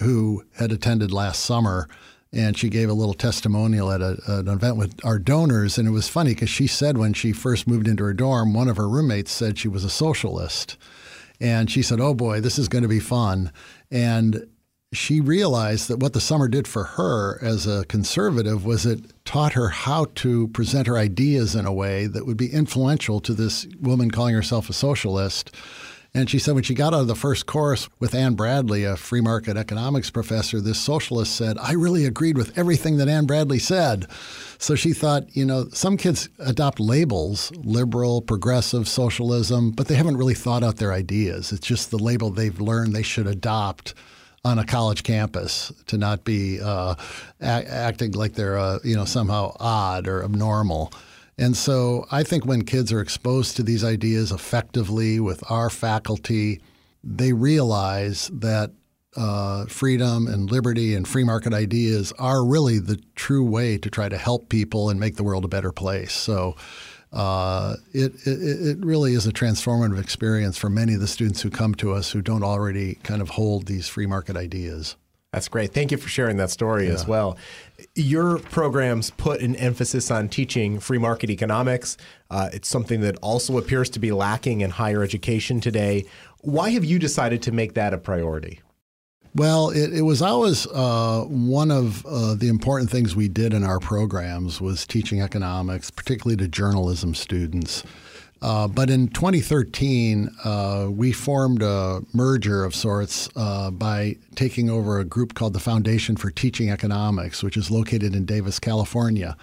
who 0.00 0.44
had 0.56 0.70
attended 0.70 1.12
last 1.12 1.44
summer, 1.44 1.88
and 2.32 2.56
she 2.56 2.68
gave 2.68 2.88
a 2.88 2.94
little 2.94 3.14
testimonial 3.14 3.90
at 3.90 4.00
a, 4.00 4.16
an 4.28 4.48
event 4.48 4.76
with 4.76 5.04
our 5.04 5.18
donors. 5.18 5.76
And 5.76 5.88
it 5.88 5.92
was 5.92 6.08
funny 6.08 6.34
because 6.34 6.50
she 6.50 6.66
said 6.66 6.96
when 6.96 7.12
she 7.12 7.32
first 7.32 7.66
moved 7.66 7.88
into 7.88 8.04
her 8.04 8.14
dorm, 8.14 8.54
one 8.54 8.68
of 8.68 8.76
her 8.76 8.88
roommates 8.88 9.32
said 9.32 9.58
she 9.58 9.68
was 9.68 9.84
a 9.84 9.90
socialist. 9.90 10.76
And 11.40 11.70
she 11.70 11.82
said, 11.82 12.00
Oh 12.00 12.14
boy, 12.14 12.40
this 12.40 12.58
is 12.58 12.68
going 12.68 12.82
to 12.82 12.88
be 12.88 13.00
fun. 13.00 13.52
And 13.90 14.46
she 14.92 15.20
realized 15.20 15.88
that 15.88 15.98
what 15.98 16.12
the 16.12 16.20
summer 16.20 16.46
did 16.46 16.68
for 16.68 16.84
her 16.84 17.42
as 17.42 17.66
a 17.66 17.84
conservative 17.86 18.64
was 18.64 18.86
it 18.86 19.00
taught 19.24 19.54
her 19.54 19.68
how 19.68 20.06
to 20.14 20.46
present 20.48 20.86
her 20.86 20.96
ideas 20.96 21.56
in 21.56 21.66
a 21.66 21.72
way 21.72 22.06
that 22.06 22.26
would 22.26 22.36
be 22.36 22.52
influential 22.52 23.20
to 23.20 23.34
this 23.34 23.66
woman 23.80 24.12
calling 24.12 24.34
herself 24.34 24.70
a 24.70 24.72
socialist 24.72 25.50
and 26.16 26.30
she 26.30 26.38
said 26.38 26.54
when 26.54 26.62
she 26.62 26.74
got 26.74 26.94
out 26.94 27.00
of 27.00 27.06
the 27.08 27.16
first 27.16 27.46
course 27.46 27.88
with 27.98 28.14
Anne 28.14 28.34
Bradley, 28.34 28.84
a 28.84 28.96
free 28.96 29.20
market 29.20 29.56
economics 29.56 30.10
professor, 30.10 30.60
this 30.60 30.80
socialist 30.80 31.34
said, 31.34 31.58
I 31.58 31.72
really 31.72 32.04
agreed 32.04 32.38
with 32.38 32.56
everything 32.56 32.98
that 32.98 33.08
Anne 33.08 33.26
Bradley 33.26 33.58
said. 33.58 34.06
So 34.58 34.76
she 34.76 34.92
thought, 34.92 35.36
you 35.36 35.44
know, 35.44 35.66
some 35.72 35.96
kids 35.96 36.28
adopt 36.38 36.78
labels, 36.78 37.50
liberal, 37.56 38.22
progressive, 38.22 38.86
socialism, 38.86 39.72
but 39.72 39.88
they 39.88 39.96
haven't 39.96 40.16
really 40.16 40.34
thought 40.34 40.62
out 40.62 40.76
their 40.76 40.92
ideas. 40.92 41.50
It's 41.50 41.66
just 41.66 41.90
the 41.90 41.98
label 41.98 42.30
they've 42.30 42.60
learned 42.60 42.94
they 42.94 43.02
should 43.02 43.26
adopt 43.26 43.94
on 44.44 44.58
a 44.58 44.64
college 44.64 45.02
campus 45.02 45.72
to 45.86 45.98
not 45.98 46.22
be 46.22 46.60
uh, 46.60 46.94
a- 47.40 47.44
acting 47.44 48.12
like 48.12 48.34
they're, 48.34 48.58
uh, 48.58 48.78
you 48.84 48.94
know, 48.94 49.04
somehow 49.04 49.56
odd 49.58 50.06
or 50.06 50.22
abnormal. 50.22 50.92
And 51.36 51.56
so 51.56 52.06
I 52.10 52.22
think 52.22 52.46
when 52.46 52.62
kids 52.62 52.92
are 52.92 53.00
exposed 53.00 53.56
to 53.56 53.62
these 53.62 53.84
ideas 53.84 54.30
effectively 54.30 55.18
with 55.18 55.42
our 55.50 55.68
faculty, 55.68 56.60
they 57.02 57.32
realize 57.32 58.30
that 58.32 58.70
uh, 59.16 59.66
freedom 59.66 60.26
and 60.26 60.50
liberty 60.50 60.94
and 60.94 61.06
free 61.06 61.24
market 61.24 61.52
ideas 61.52 62.12
are 62.18 62.44
really 62.44 62.78
the 62.78 63.00
true 63.14 63.44
way 63.44 63.78
to 63.78 63.90
try 63.90 64.08
to 64.08 64.18
help 64.18 64.48
people 64.48 64.90
and 64.90 64.98
make 64.98 65.16
the 65.16 65.24
world 65.24 65.44
a 65.44 65.48
better 65.48 65.72
place. 65.72 66.12
So 66.12 66.56
uh, 67.12 67.76
it, 67.92 68.12
it, 68.26 68.68
it 68.68 68.84
really 68.84 69.14
is 69.14 69.26
a 69.26 69.32
transformative 69.32 70.00
experience 70.00 70.58
for 70.58 70.68
many 70.68 70.94
of 70.94 71.00
the 71.00 71.06
students 71.06 71.42
who 71.42 71.50
come 71.50 71.74
to 71.76 71.92
us 71.92 72.10
who 72.10 72.22
don't 72.22 72.42
already 72.42 72.96
kind 73.04 73.22
of 73.22 73.30
hold 73.30 73.66
these 73.66 73.88
free 73.88 74.06
market 74.06 74.36
ideas. 74.36 74.96
That's 75.34 75.48
great. 75.48 75.74
Thank 75.74 75.90
you 75.90 75.96
for 75.96 76.08
sharing 76.08 76.36
that 76.36 76.50
story 76.50 76.86
yeah. 76.86 76.92
as 76.92 77.08
well. 77.08 77.36
Your 77.96 78.38
programs 78.38 79.10
put 79.10 79.40
an 79.40 79.56
emphasis 79.56 80.08
on 80.12 80.28
teaching 80.28 80.78
free 80.78 80.98
market 80.98 81.28
economics. 81.28 81.96
Uh, 82.30 82.50
it's 82.52 82.68
something 82.68 83.00
that 83.00 83.16
also 83.16 83.58
appears 83.58 83.90
to 83.90 83.98
be 83.98 84.12
lacking 84.12 84.60
in 84.60 84.70
higher 84.70 85.02
education 85.02 85.60
today. 85.60 86.04
Why 86.42 86.70
have 86.70 86.84
you 86.84 87.00
decided 87.00 87.42
to 87.42 87.52
make 87.52 87.74
that 87.74 87.92
a 87.92 87.98
priority? 87.98 88.60
Well, 89.34 89.70
it, 89.70 89.92
it 89.92 90.02
was 90.02 90.22
always 90.22 90.68
uh, 90.68 91.24
one 91.26 91.72
of 91.72 92.06
uh, 92.06 92.34
the 92.34 92.46
important 92.46 92.90
things 92.90 93.16
we 93.16 93.26
did 93.26 93.52
in 93.52 93.64
our 93.64 93.80
programs 93.80 94.60
was 94.60 94.86
teaching 94.86 95.20
economics, 95.20 95.90
particularly 95.90 96.36
to 96.36 96.46
journalism 96.46 97.16
students. 97.16 97.82
Uh, 98.44 98.68
but 98.68 98.90
in 98.90 99.08
2013, 99.08 100.28
uh, 100.44 100.86
we 100.90 101.12
formed 101.12 101.62
a 101.62 102.02
merger 102.12 102.62
of 102.62 102.74
sorts 102.74 103.26
uh, 103.36 103.70
by 103.70 104.14
taking 104.34 104.68
over 104.68 104.98
a 104.98 105.04
group 105.04 105.32
called 105.32 105.54
the 105.54 105.60
Foundation 105.60 106.14
for 106.14 106.30
Teaching 106.30 106.68
Economics, 106.68 107.42
which 107.42 107.56
is 107.56 107.70
located 107.70 108.14
in 108.14 108.26
Davis, 108.26 108.60
California. 108.60 109.34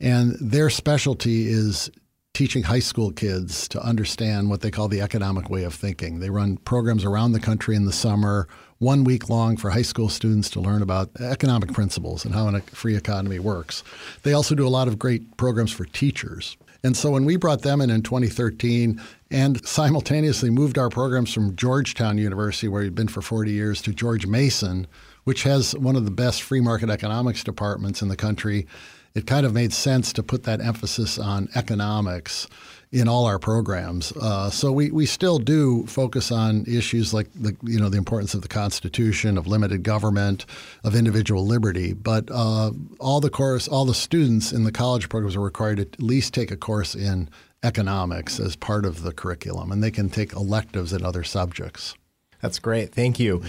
And 0.00 0.34
their 0.40 0.68
specialty 0.68 1.46
is 1.46 1.92
teaching 2.34 2.64
high 2.64 2.80
school 2.80 3.12
kids 3.12 3.68
to 3.68 3.80
understand 3.80 4.50
what 4.50 4.62
they 4.62 4.72
call 4.72 4.88
the 4.88 5.00
economic 5.00 5.48
way 5.48 5.62
of 5.62 5.72
thinking. 5.72 6.18
They 6.18 6.30
run 6.30 6.56
programs 6.56 7.04
around 7.04 7.32
the 7.32 7.40
country 7.40 7.76
in 7.76 7.84
the 7.84 7.92
summer, 7.92 8.48
one 8.78 9.04
week 9.04 9.28
long 9.28 9.58
for 9.58 9.70
high 9.70 9.82
school 9.82 10.08
students 10.08 10.50
to 10.50 10.60
learn 10.60 10.82
about 10.82 11.10
economic 11.20 11.72
principles 11.72 12.24
and 12.24 12.34
how 12.34 12.48
a 12.48 12.60
free 12.62 12.96
economy 12.96 13.38
works. 13.38 13.84
They 14.24 14.32
also 14.32 14.56
do 14.56 14.66
a 14.66 14.68
lot 14.70 14.88
of 14.88 14.98
great 14.98 15.36
programs 15.36 15.70
for 15.70 15.84
teachers. 15.84 16.56
And 16.82 16.96
so 16.96 17.10
when 17.10 17.24
we 17.24 17.36
brought 17.36 17.62
them 17.62 17.80
in 17.80 17.90
in 17.90 18.02
2013 18.02 19.00
and 19.30 19.66
simultaneously 19.66 20.50
moved 20.50 20.78
our 20.78 20.88
programs 20.88 21.32
from 21.32 21.54
Georgetown 21.56 22.18
University, 22.18 22.68
where 22.68 22.82
we'd 22.82 22.94
been 22.94 23.08
for 23.08 23.22
40 23.22 23.50
years, 23.50 23.82
to 23.82 23.92
George 23.92 24.26
Mason, 24.26 24.86
which 25.24 25.42
has 25.42 25.76
one 25.76 25.96
of 25.96 26.04
the 26.04 26.10
best 26.10 26.42
free 26.42 26.60
market 26.60 26.90
economics 26.90 27.44
departments 27.44 28.02
in 28.02 28.08
the 28.08 28.16
country, 28.16 28.66
it 29.14 29.26
kind 29.26 29.44
of 29.44 29.52
made 29.52 29.72
sense 29.72 30.12
to 30.12 30.22
put 30.22 30.44
that 30.44 30.60
emphasis 30.60 31.18
on 31.18 31.48
economics 31.54 32.46
in 32.92 33.06
all 33.06 33.26
our 33.26 33.38
programs. 33.38 34.12
Uh, 34.12 34.50
so 34.50 34.72
we, 34.72 34.90
we 34.90 35.06
still 35.06 35.38
do 35.38 35.86
focus 35.86 36.32
on 36.32 36.64
issues 36.66 37.14
like 37.14 37.28
the 37.34 37.56
you 37.62 37.78
know 37.78 37.88
the 37.88 37.98
importance 37.98 38.34
of 38.34 38.42
the 38.42 38.48
Constitution, 38.48 39.38
of 39.38 39.46
limited 39.46 39.82
government, 39.82 40.44
of 40.82 40.94
individual 40.94 41.46
liberty. 41.46 41.92
But 41.92 42.28
uh, 42.32 42.72
all 42.98 43.20
the 43.20 43.30
course, 43.30 43.68
all 43.68 43.84
the 43.84 43.94
students 43.94 44.52
in 44.52 44.64
the 44.64 44.72
college 44.72 45.08
programs 45.08 45.36
are 45.36 45.40
required 45.40 45.76
to 45.76 45.82
at 45.82 46.02
least 46.02 46.34
take 46.34 46.50
a 46.50 46.56
course 46.56 46.94
in 46.94 47.28
economics 47.62 48.40
as 48.40 48.56
part 48.56 48.84
of 48.84 49.02
the 49.02 49.12
curriculum, 49.12 49.70
and 49.70 49.82
they 49.82 49.90
can 49.90 50.08
take 50.08 50.32
electives 50.32 50.92
in 50.92 51.04
other 51.04 51.22
subjects. 51.22 51.94
That's 52.40 52.58
great. 52.58 52.92
Thank 52.92 53.20
you. 53.20 53.42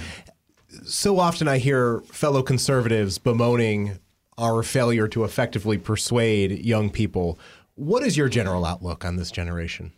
So 0.85 1.19
often 1.19 1.47
I 1.47 1.57
hear 1.57 2.01
fellow 2.01 2.43
conservatives 2.43 3.17
bemoaning 3.17 3.99
our 4.37 4.63
failure 4.63 5.07
to 5.09 5.23
effectively 5.23 5.77
persuade 5.77 6.65
young 6.65 6.89
people. 6.89 7.37
What 7.81 8.03
is 8.03 8.15
your 8.15 8.29
general 8.29 8.63
outlook 8.63 9.03
on 9.03 9.15
this 9.15 9.31
generation? 9.31 9.91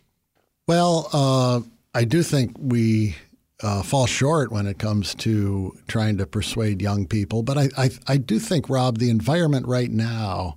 Well, 0.66 1.10
uh, 1.12 1.60
I 1.94 2.04
do 2.04 2.22
think 2.22 2.56
we 2.58 3.14
uh, 3.62 3.82
fall 3.82 4.06
short 4.06 4.50
when 4.50 4.66
it 4.66 4.78
comes 4.78 5.14
to 5.16 5.76
trying 5.86 6.16
to 6.16 6.24
persuade 6.24 6.80
young 6.80 7.06
people. 7.06 7.42
But 7.42 7.58
I, 7.58 7.68
I, 7.76 7.90
I 8.06 8.16
do 8.16 8.38
think, 8.38 8.70
Rob, 8.70 8.96
the 8.96 9.10
environment 9.10 9.66
right 9.66 9.90
now 9.90 10.54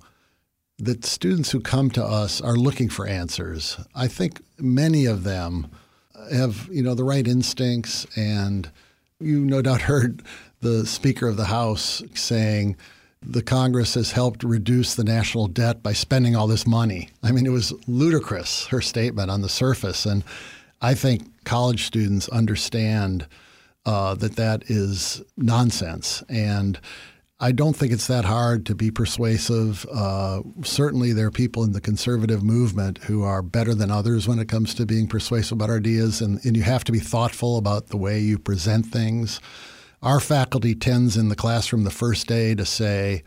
that 0.78 1.04
students 1.04 1.50
who 1.50 1.60
come 1.60 1.90
to 1.90 2.02
us 2.02 2.40
are 2.40 2.56
looking 2.56 2.88
for 2.88 3.06
answers. 3.06 3.78
I 3.94 4.08
think 4.08 4.40
many 4.58 5.04
of 5.04 5.24
them 5.24 5.70
have, 6.32 6.66
you 6.72 6.82
know, 6.82 6.94
the 6.94 7.04
right 7.04 7.28
instincts, 7.28 8.06
and 8.16 8.70
you 9.20 9.44
no 9.44 9.60
doubt 9.60 9.82
heard 9.92 10.22
the 10.62 10.86
Speaker 10.86 11.28
of 11.28 11.36
the 11.36 11.44
House 11.44 12.02
saying 12.14 12.78
the 13.22 13.42
Congress 13.42 13.94
has 13.94 14.12
helped 14.12 14.42
reduce 14.42 14.94
the 14.94 15.04
national 15.04 15.48
debt 15.48 15.82
by 15.82 15.92
spending 15.92 16.36
all 16.36 16.46
this 16.46 16.66
money. 16.66 17.08
I 17.22 17.32
mean, 17.32 17.46
it 17.46 17.52
was 17.52 17.72
ludicrous, 17.86 18.66
her 18.68 18.80
statement 18.80 19.30
on 19.30 19.42
the 19.42 19.48
surface. 19.48 20.06
And 20.06 20.24
I 20.80 20.94
think 20.94 21.44
college 21.44 21.84
students 21.84 22.28
understand 22.28 23.26
uh, 23.84 24.14
that 24.14 24.36
that 24.36 24.64
is 24.70 25.22
nonsense. 25.36 26.22
And 26.28 26.78
I 27.40 27.52
don't 27.52 27.74
think 27.74 27.92
it's 27.92 28.08
that 28.08 28.24
hard 28.24 28.66
to 28.66 28.74
be 28.74 28.90
persuasive. 28.90 29.86
Uh, 29.92 30.42
certainly, 30.62 31.12
there 31.12 31.28
are 31.28 31.30
people 31.30 31.62
in 31.62 31.72
the 31.72 31.80
conservative 31.80 32.42
movement 32.42 32.98
who 32.98 33.22
are 33.22 33.42
better 33.42 33.74
than 33.74 33.92
others 33.92 34.26
when 34.26 34.40
it 34.40 34.48
comes 34.48 34.74
to 34.74 34.86
being 34.86 35.06
persuasive 35.06 35.52
about 35.52 35.70
ideas, 35.70 36.20
and, 36.20 36.44
and 36.44 36.56
you 36.56 36.64
have 36.64 36.82
to 36.84 36.92
be 36.92 36.98
thoughtful 36.98 37.56
about 37.56 37.88
the 37.88 37.96
way 37.96 38.18
you 38.18 38.38
present 38.38 38.86
things. 38.86 39.40
Our 40.00 40.20
faculty 40.20 40.76
tends 40.76 41.16
in 41.16 41.28
the 41.28 41.34
classroom 41.34 41.82
the 41.82 41.90
first 41.90 42.28
day 42.28 42.54
to 42.54 42.64
say, 42.64 43.24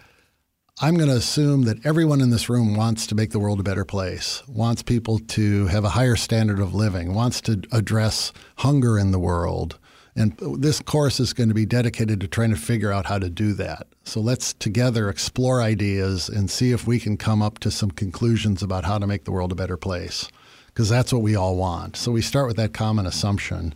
I'm 0.80 0.96
going 0.96 1.10
to 1.10 1.18
assume 1.18 1.63
that 1.63 1.86
everyone 1.86 2.22
in 2.22 2.30
this 2.30 2.48
room 2.48 2.78
wants 2.78 3.06
to 3.08 3.16
make 3.16 3.32
the 3.32 3.40
world 3.40 3.60
a 3.60 3.63
better 3.63 3.84
place, 3.84 4.42
wants 4.48 4.82
people 4.82 5.20
to 5.20 5.68
have 5.68 5.84
a 5.84 5.90
higher 5.90 6.16
standard 6.16 6.62
of 6.62 6.74
living, 6.74 7.13
wants 7.13 7.42
to 7.42 7.62
address 7.74 8.32
hunger 8.60 8.98
in 8.98 9.12
the 9.12 9.20
world. 9.20 9.80
And 10.16 10.38
this 10.40 10.80
course 10.80 11.20
is 11.20 11.34
going 11.34 11.50
to 11.50 11.56
be 11.56 11.66
dedicated 11.66 12.22
to 12.22 12.28
trying 12.30 12.51
to 12.51 12.56
figure 12.56 12.92
out 12.92 13.06
how 13.06 13.20
to 13.20 13.30
do 13.30 13.51
that. 13.56 13.88
So 14.06 14.22
let's 14.22 14.54
together 14.54 15.10
explore 15.10 15.62
ideas 15.62 16.30
and 16.30 16.50
see 16.50 16.72
if 16.72 16.88
we 16.88 17.00
can 17.00 17.18
come 17.18 17.42
up 17.42 17.60
to 17.60 17.72
some 17.72 17.92
conclusions 17.92 18.63
about 18.63 18.86
how 18.86 18.98
to 18.98 19.08
make 19.08 19.25
the 19.25 19.32
world 19.32 19.51
a 19.51 19.56
better 19.56 19.78
place, 19.78 20.30
because 20.68 20.88
that's 20.88 21.12
what 21.12 21.22
we 21.22 21.36
all 21.36 21.58
want. 21.58 21.98
So 21.98 22.13
we 22.13 22.22
start 22.22 22.48
with 22.48 22.58
that 22.58 22.74
common 22.74 23.06
assumption. 23.06 23.75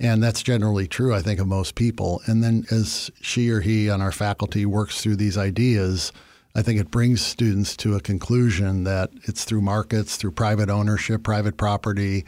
And 0.00 0.22
that's 0.22 0.42
generally 0.42 0.88
true, 0.88 1.14
I 1.14 1.20
think, 1.20 1.38
of 1.38 1.46
most 1.46 1.74
people. 1.74 2.22
And 2.24 2.42
then 2.42 2.64
as 2.70 3.10
she 3.20 3.50
or 3.50 3.60
he 3.60 3.90
on 3.90 4.00
our 4.00 4.12
faculty 4.12 4.64
works 4.64 5.02
through 5.02 5.16
these 5.16 5.36
ideas, 5.36 6.10
I 6.54 6.62
think 6.62 6.80
it 6.80 6.90
brings 6.90 7.20
students 7.20 7.76
to 7.78 7.94
a 7.94 8.00
conclusion 8.00 8.84
that 8.84 9.10
it's 9.24 9.44
through 9.44 9.60
markets, 9.60 10.16
through 10.16 10.32
private 10.32 10.70
ownership, 10.70 11.22
private 11.22 11.58
property, 11.58 12.24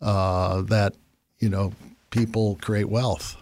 uh, 0.00 0.62
that 0.62 0.94
you 1.38 1.48
know 1.48 1.72
people 2.10 2.58
create 2.60 2.88
wealth. 2.88 3.36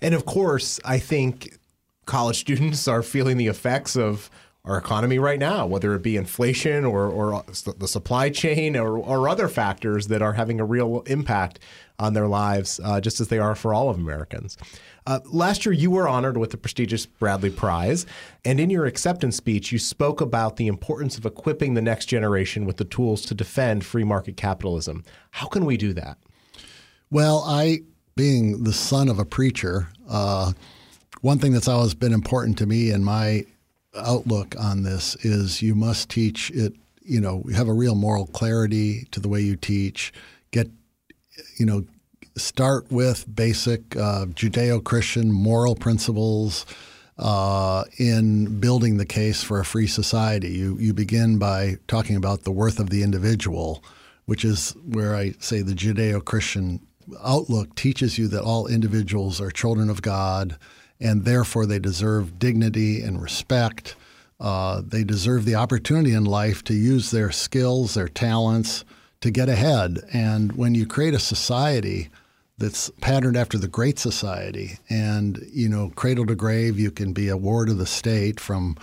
And 0.00 0.14
of 0.14 0.24
course, 0.24 0.78
I 0.84 0.98
think 0.98 1.58
college 2.06 2.36
students 2.40 2.86
are 2.86 3.02
feeling 3.02 3.38
the 3.38 3.48
effects 3.48 3.96
of 3.96 4.30
our 4.66 4.76
economy 4.76 5.18
right 5.18 5.38
now, 5.38 5.64
whether 5.64 5.94
it 5.94 6.02
be 6.02 6.16
inflation 6.16 6.84
or, 6.84 7.06
or 7.06 7.44
the 7.78 7.86
supply 7.86 8.28
chain 8.30 8.76
or, 8.76 8.98
or 8.98 9.28
other 9.28 9.48
factors 9.48 10.08
that 10.08 10.22
are 10.22 10.32
having 10.32 10.58
a 10.58 10.64
real 10.64 11.02
impact 11.06 11.60
on 11.98 12.12
their 12.12 12.26
lives, 12.26 12.80
uh, 12.84 13.00
just 13.00 13.20
as 13.20 13.28
they 13.28 13.38
are 13.38 13.54
for 13.54 13.72
all 13.72 13.88
of 13.88 13.96
Americans. 13.96 14.58
Uh, 15.06 15.20
last 15.26 15.64
year, 15.64 15.72
you 15.72 15.90
were 15.90 16.08
honored 16.08 16.36
with 16.36 16.50
the 16.50 16.56
prestigious 16.56 17.06
Bradley 17.06 17.48
Prize, 17.48 18.06
and 18.44 18.58
in 18.58 18.68
your 18.68 18.86
acceptance 18.86 19.36
speech, 19.36 19.70
you 19.70 19.78
spoke 19.78 20.20
about 20.20 20.56
the 20.56 20.66
importance 20.66 21.16
of 21.16 21.24
equipping 21.24 21.74
the 21.74 21.80
next 21.80 22.06
generation 22.06 22.66
with 22.66 22.76
the 22.76 22.84
tools 22.84 23.22
to 23.22 23.34
defend 23.34 23.84
free 23.84 24.04
market 24.04 24.36
capitalism. 24.36 25.04
How 25.30 25.46
can 25.46 25.64
we 25.64 25.76
do 25.76 25.92
that? 25.92 26.18
Well, 27.08 27.44
I, 27.46 27.82
being 28.16 28.64
the 28.64 28.72
son 28.72 29.08
of 29.08 29.20
a 29.20 29.24
preacher, 29.24 29.88
uh, 30.08 30.52
one 31.20 31.38
thing 31.38 31.52
that's 31.52 31.68
always 31.68 31.94
been 31.94 32.12
important 32.12 32.58
to 32.58 32.66
me 32.66 32.90
in 32.90 33.04
my 33.04 33.46
outlook 33.96 34.54
on 34.58 34.82
this 34.82 35.16
is 35.24 35.62
you 35.62 35.74
must 35.74 36.08
teach 36.08 36.50
it, 36.50 36.74
you 37.02 37.20
know, 37.20 37.44
have 37.54 37.68
a 37.68 37.72
real 37.72 37.94
moral 37.94 38.26
clarity 38.26 39.06
to 39.10 39.20
the 39.20 39.28
way 39.28 39.40
you 39.40 39.56
teach, 39.56 40.12
get 40.50 40.68
you 41.58 41.66
know, 41.66 41.84
start 42.36 42.90
with 42.90 43.24
basic 43.34 43.96
uh, 43.96 44.26
Judeo-Christian 44.26 45.32
moral 45.32 45.74
principles 45.74 46.66
uh, 47.18 47.84
in 47.98 48.60
building 48.60 48.98
the 48.98 49.06
case 49.06 49.42
for 49.42 49.58
a 49.58 49.64
free 49.64 49.86
society. 49.86 50.50
You 50.50 50.76
you 50.78 50.92
begin 50.92 51.38
by 51.38 51.76
talking 51.88 52.16
about 52.16 52.42
the 52.42 52.50
worth 52.50 52.78
of 52.78 52.90
the 52.90 53.02
individual, 53.02 53.82
which 54.26 54.44
is 54.44 54.74
where 54.84 55.14
I 55.14 55.32
say 55.38 55.62
the 55.62 55.72
Judeo-Christian 55.72 56.80
outlook 57.22 57.74
teaches 57.74 58.18
you 58.18 58.28
that 58.28 58.42
all 58.42 58.66
individuals 58.66 59.40
are 59.40 59.50
children 59.50 59.88
of 59.88 60.02
God, 60.02 60.58
and 61.00 61.24
therefore 61.24 61.66
they 61.66 61.78
deserve 61.78 62.38
dignity 62.38 63.02
and 63.02 63.20
respect. 63.22 63.96
Uh, 64.38 64.82
they 64.84 65.04
deserve 65.04 65.44
the 65.44 65.54
opportunity 65.54 66.12
in 66.12 66.24
life 66.24 66.62
to 66.64 66.74
use 66.74 67.10
their 67.10 67.30
skills, 67.30 67.94
their 67.94 68.08
talents, 68.08 68.84
to 69.20 69.30
get 69.30 69.48
ahead. 69.48 69.98
And 70.12 70.52
when 70.52 70.74
you 70.74 70.86
create 70.86 71.14
a 71.14 71.18
society 71.18 72.08
that's 72.58 72.90
patterned 73.00 73.36
after 73.36 73.58
the 73.58 73.68
Great 73.68 73.98
Society, 73.98 74.78
and 74.88 75.44
you 75.52 75.68
know, 75.68 75.90
cradle 75.94 76.26
to 76.26 76.34
grave, 76.34 76.78
you 76.78 76.90
can 76.90 77.12
be 77.12 77.28
a 77.28 77.36
ward 77.36 77.68
of 77.68 77.78
the 77.78 77.86
state 77.86 78.40
from 78.40 78.76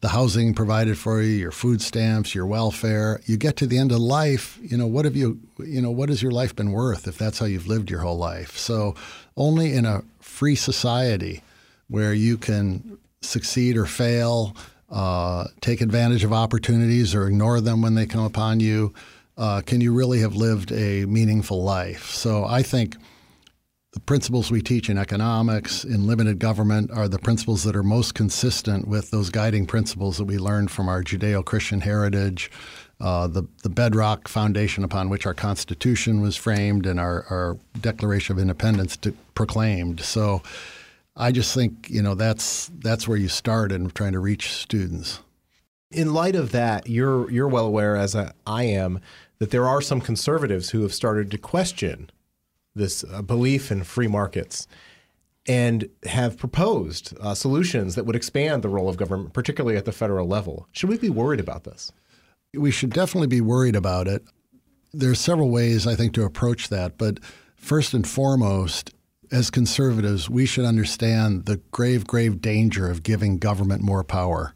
the 0.00 0.08
housing 0.08 0.54
provided 0.54 0.96
for 0.96 1.20
you, 1.20 1.30
your 1.30 1.50
food 1.50 1.82
stamps, 1.82 2.34
your 2.34 2.46
welfare. 2.46 3.20
You 3.26 3.36
get 3.36 3.56
to 3.56 3.66
the 3.66 3.78
end 3.78 3.90
of 3.90 3.98
life, 3.98 4.58
you 4.62 4.76
know, 4.76 4.86
what 4.86 5.04
have 5.04 5.16
you, 5.16 5.40
you 5.58 5.82
know, 5.82 5.90
what 5.90 6.08
has 6.08 6.22
your 6.22 6.30
life 6.30 6.54
been 6.54 6.70
worth 6.70 7.08
if 7.08 7.18
that's 7.18 7.40
how 7.40 7.46
you've 7.46 7.66
lived 7.66 7.90
your 7.90 8.00
whole 8.00 8.16
life? 8.16 8.56
So 8.56 8.94
only 9.36 9.72
in 9.72 9.84
a 9.84 10.04
free 10.20 10.54
society 10.54 11.42
where 11.88 12.14
you 12.14 12.36
can 12.36 12.98
succeed 13.20 13.76
or 13.76 13.86
fail, 13.86 14.56
uh, 14.90 15.44
take 15.60 15.80
advantage 15.80 16.24
of 16.24 16.32
opportunities 16.32 17.14
or 17.14 17.26
ignore 17.26 17.60
them 17.60 17.82
when 17.82 17.94
they 17.94 18.06
come 18.06 18.24
upon 18.24 18.60
you, 18.60 18.92
uh, 19.36 19.60
can 19.64 19.80
you 19.80 19.92
really 19.92 20.20
have 20.20 20.34
lived 20.34 20.72
a 20.72 21.04
meaningful 21.06 21.62
life? 21.62 22.10
So 22.10 22.44
I 22.44 22.62
think 22.62 22.96
the 23.92 24.00
principles 24.00 24.50
we 24.50 24.60
teach 24.60 24.90
in 24.90 24.98
economics, 24.98 25.84
in 25.84 26.06
limited 26.06 26.38
government, 26.38 26.90
are 26.90 27.08
the 27.08 27.18
principles 27.18 27.64
that 27.64 27.74
are 27.74 27.82
most 27.82 28.14
consistent 28.14 28.86
with 28.86 29.10
those 29.10 29.30
guiding 29.30 29.66
principles 29.66 30.18
that 30.18 30.24
we 30.24 30.38
learned 30.38 30.70
from 30.70 30.88
our 30.88 31.02
Judeo 31.02 31.44
Christian 31.44 31.80
heritage, 31.80 32.50
uh, 33.00 33.28
the, 33.28 33.44
the 33.62 33.68
bedrock 33.68 34.28
foundation 34.28 34.84
upon 34.84 35.08
which 35.08 35.24
our 35.24 35.34
Constitution 35.34 36.20
was 36.20 36.36
framed 36.36 36.84
and 36.84 36.98
our, 36.98 37.24
our 37.30 37.58
Declaration 37.80 38.36
of 38.36 38.42
Independence 38.42 38.98
proclaimed. 39.34 40.00
So 40.00 40.42
I 41.18 41.32
just 41.32 41.52
think 41.52 41.90
you 41.90 42.00
know 42.00 42.14
that's 42.14 42.70
that's 42.78 43.08
where 43.08 43.18
you 43.18 43.28
start 43.28 43.72
in 43.72 43.90
trying 43.90 44.12
to 44.12 44.20
reach 44.20 44.52
students. 44.52 45.20
In 45.90 46.14
light 46.14 46.36
of 46.36 46.52
that, 46.52 46.88
you're 46.88 47.28
you're 47.30 47.48
well 47.48 47.66
aware, 47.66 47.96
as 47.96 48.14
I 48.14 48.62
am, 48.62 49.00
that 49.38 49.50
there 49.50 49.66
are 49.66 49.82
some 49.82 50.00
conservatives 50.00 50.70
who 50.70 50.82
have 50.82 50.94
started 50.94 51.30
to 51.32 51.38
question 51.38 52.10
this 52.74 53.04
uh, 53.12 53.20
belief 53.20 53.72
in 53.72 53.82
free 53.82 54.06
markets 54.06 54.68
and 55.46 55.88
have 56.04 56.36
proposed 56.36 57.16
uh, 57.20 57.34
solutions 57.34 57.94
that 57.94 58.04
would 58.04 58.14
expand 58.14 58.62
the 58.62 58.68
role 58.68 58.88
of 58.88 58.96
government, 58.96 59.32
particularly 59.32 59.76
at 59.76 59.86
the 59.86 59.92
federal 59.92 60.28
level. 60.28 60.68
Should 60.72 60.90
we 60.90 60.98
be 60.98 61.10
worried 61.10 61.40
about 61.40 61.64
this? 61.64 61.90
We 62.54 62.70
should 62.70 62.90
definitely 62.90 63.28
be 63.28 63.40
worried 63.40 63.74
about 63.74 64.06
it. 64.06 64.22
there's 64.92 65.20
several 65.20 65.50
ways 65.50 65.86
I 65.86 65.94
think 65.96 66.12
to 66.14 66.24
approach 66.24 66.68
that, 66.68 66.96
but 66.96 67.18
first 67.56 67.94
and 67.94 68.06
foremost, 68.06 68.92
as 69.30 69.50
conservatives, 69.50 70.28
we 70.28 70.46
should 70.46 70.64
understand 70.64 71.46
the 71.46 71.58
grave, 71.70 72.06
grave 72.06 72.40
danger 72.40 72.90
of 72.90 73.02
giving 73.02 73.38
government 73.38 73.82
more 73.82 74.04
power. 74.04 74.54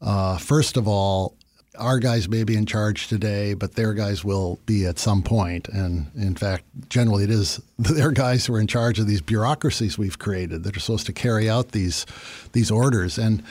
Uh, 0.00 0.38
first 0.38 0.76
of 0.76 0.88
all, 0.88 1.36
our 1.78 1.98
guys 1.98 2.28
may 2.28 2.44
be 2.44 2.56
in 2.56 2.66
charge 2.66 3.08
today, 3.08 3.54
but 3.54 3.74
their 3.74 3.94
guys 3.94 4.24
will 4.24 4.58
be 4.66 4.86
at 4.86 4.98
some 4.98 5.22
point. 5.22 5.68
And 5.68 6.10
in 6.14 6.34
fact, 6.34 6.64
generally 6.88 7.24
it 7.24 7.30
is 7.30 7.60
their 7.78 8.10
guys 8.10 8.46
who 8.46 8.54
are 8.54 8.60
in 8.60 8.66
charge 8.66 8.98
of 8.98 9.06
these 9.06 9.20
bureaucracies 9.20 9.96
we've 9.96 10.18
created 10.18 10.64
that 10.64 10.76
are 10.76 10.80
supposed 10.80 11.06
to 11.06 11.12
carry 11.12 11.48
out 11.48 11.72
these 11.72 12.06
these 12.52 12.70
orders. 12.70 13.18
And 13.18 13.42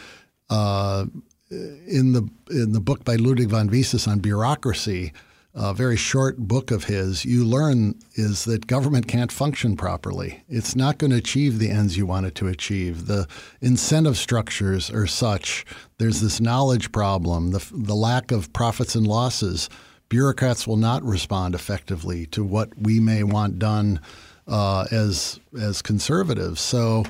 uh, 0.49 1.05
in 1.49 2.13
the 2.13 2.29
in 2.49 2.73
the 2.73 2.81
book 2.81 3.03
by 3.03 3.15
Ludwig 3.15 3.49
von 3.49 3.69
Mises 3.69 4.07
on 4.07 4.19
bureaucracy, 4.19 5.13
a 5.53 5.73
very 5.73 5.97
short 5.97 6.37
book 6.37 6.69
of 6.71 6.85
his, 6.85 7.25
you 7.25 7.43
learn 7.43 7.95
is 8.15 8.45
that 8.45 8.67
government 8.67 9.07
can't 9.07 9.31
function 9.31 9.75
properly. 9.75 10.43
It's 10.47 10.75
not 10.75 10.99
going 10.99 11.11
to 11.11 11.17
achieve 11.17 11.57
the 11.57 11.71
ends 11.71 11.97
you 11.97 12.05
want 12.05 12.27
it 12.27 12.35
to 12.35 12.47
achieve. 12.47 13.07
The 13.07 13.27
incentive 13.59 14.17
structures 14.17 14.91
are 14.91 15.07
such. 15.07 15.65
There's 15.97 16.21
this 16.21 16.39
knowledge 16.39 16.91
problem, 16.91 17.51
the, 17.51 17.65
the 17.73 17.95
lack 17.95 18.31
of 18.31 18.53
profits 18.53 18.95
and 18.95 19.07
losses. 19.07 19.69
Bureaucrats 20.07 20.67
will 20.67 20.77
not 20.77 21.03
respond 21.03 21.55
effectively 21.55 22.25
to 22.27 22.43
what 22.43 22.69
we 22.77 22.99
may 22.99 23.23
want 23.23 23.59
done 23.59 23.99
uh, 24.47 24.87
as 24.91 25.39
as 25.59 25.81
conservatives. 25.81 26.59
So 26.59 27.03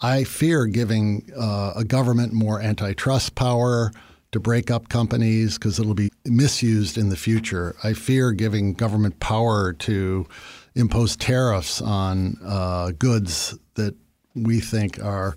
I 0.00 0.24
fear 0.24 0.66
giving 0.66 1.28
uh, 1.36 1.72
a 1.74 1.84
government 1.84 2.32
more 2.32 2.60
antitrust 2.60 3.34
power 3.34 3.90
to 4.32 4.40
break 4.40 4.70
up 4.70 4.88
companies 4.88 5.58
because 5.58 5.78
it'll 5.78 5.94
be 5.94 6.10
misused 6.24 6.98
in 6.98 7.08
the 7.08 7.16
future. 7.16 7.76
I 7.82 7.92
fear 7.92 8.32
giving 8.32 8.74
government 8.74 9.20
power 9.20 9.72
to 9.72 10.26
impose 10.74 11.16
tariffs 11.16 11.80
on 11.80 12.36
uh, 12.44 12.92
goods 12.98 13.58
that 13.74 13.94
we 14.34 14.60
think 14.60 15.02
are 15.02 15.36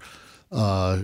uh, 0.51 1.03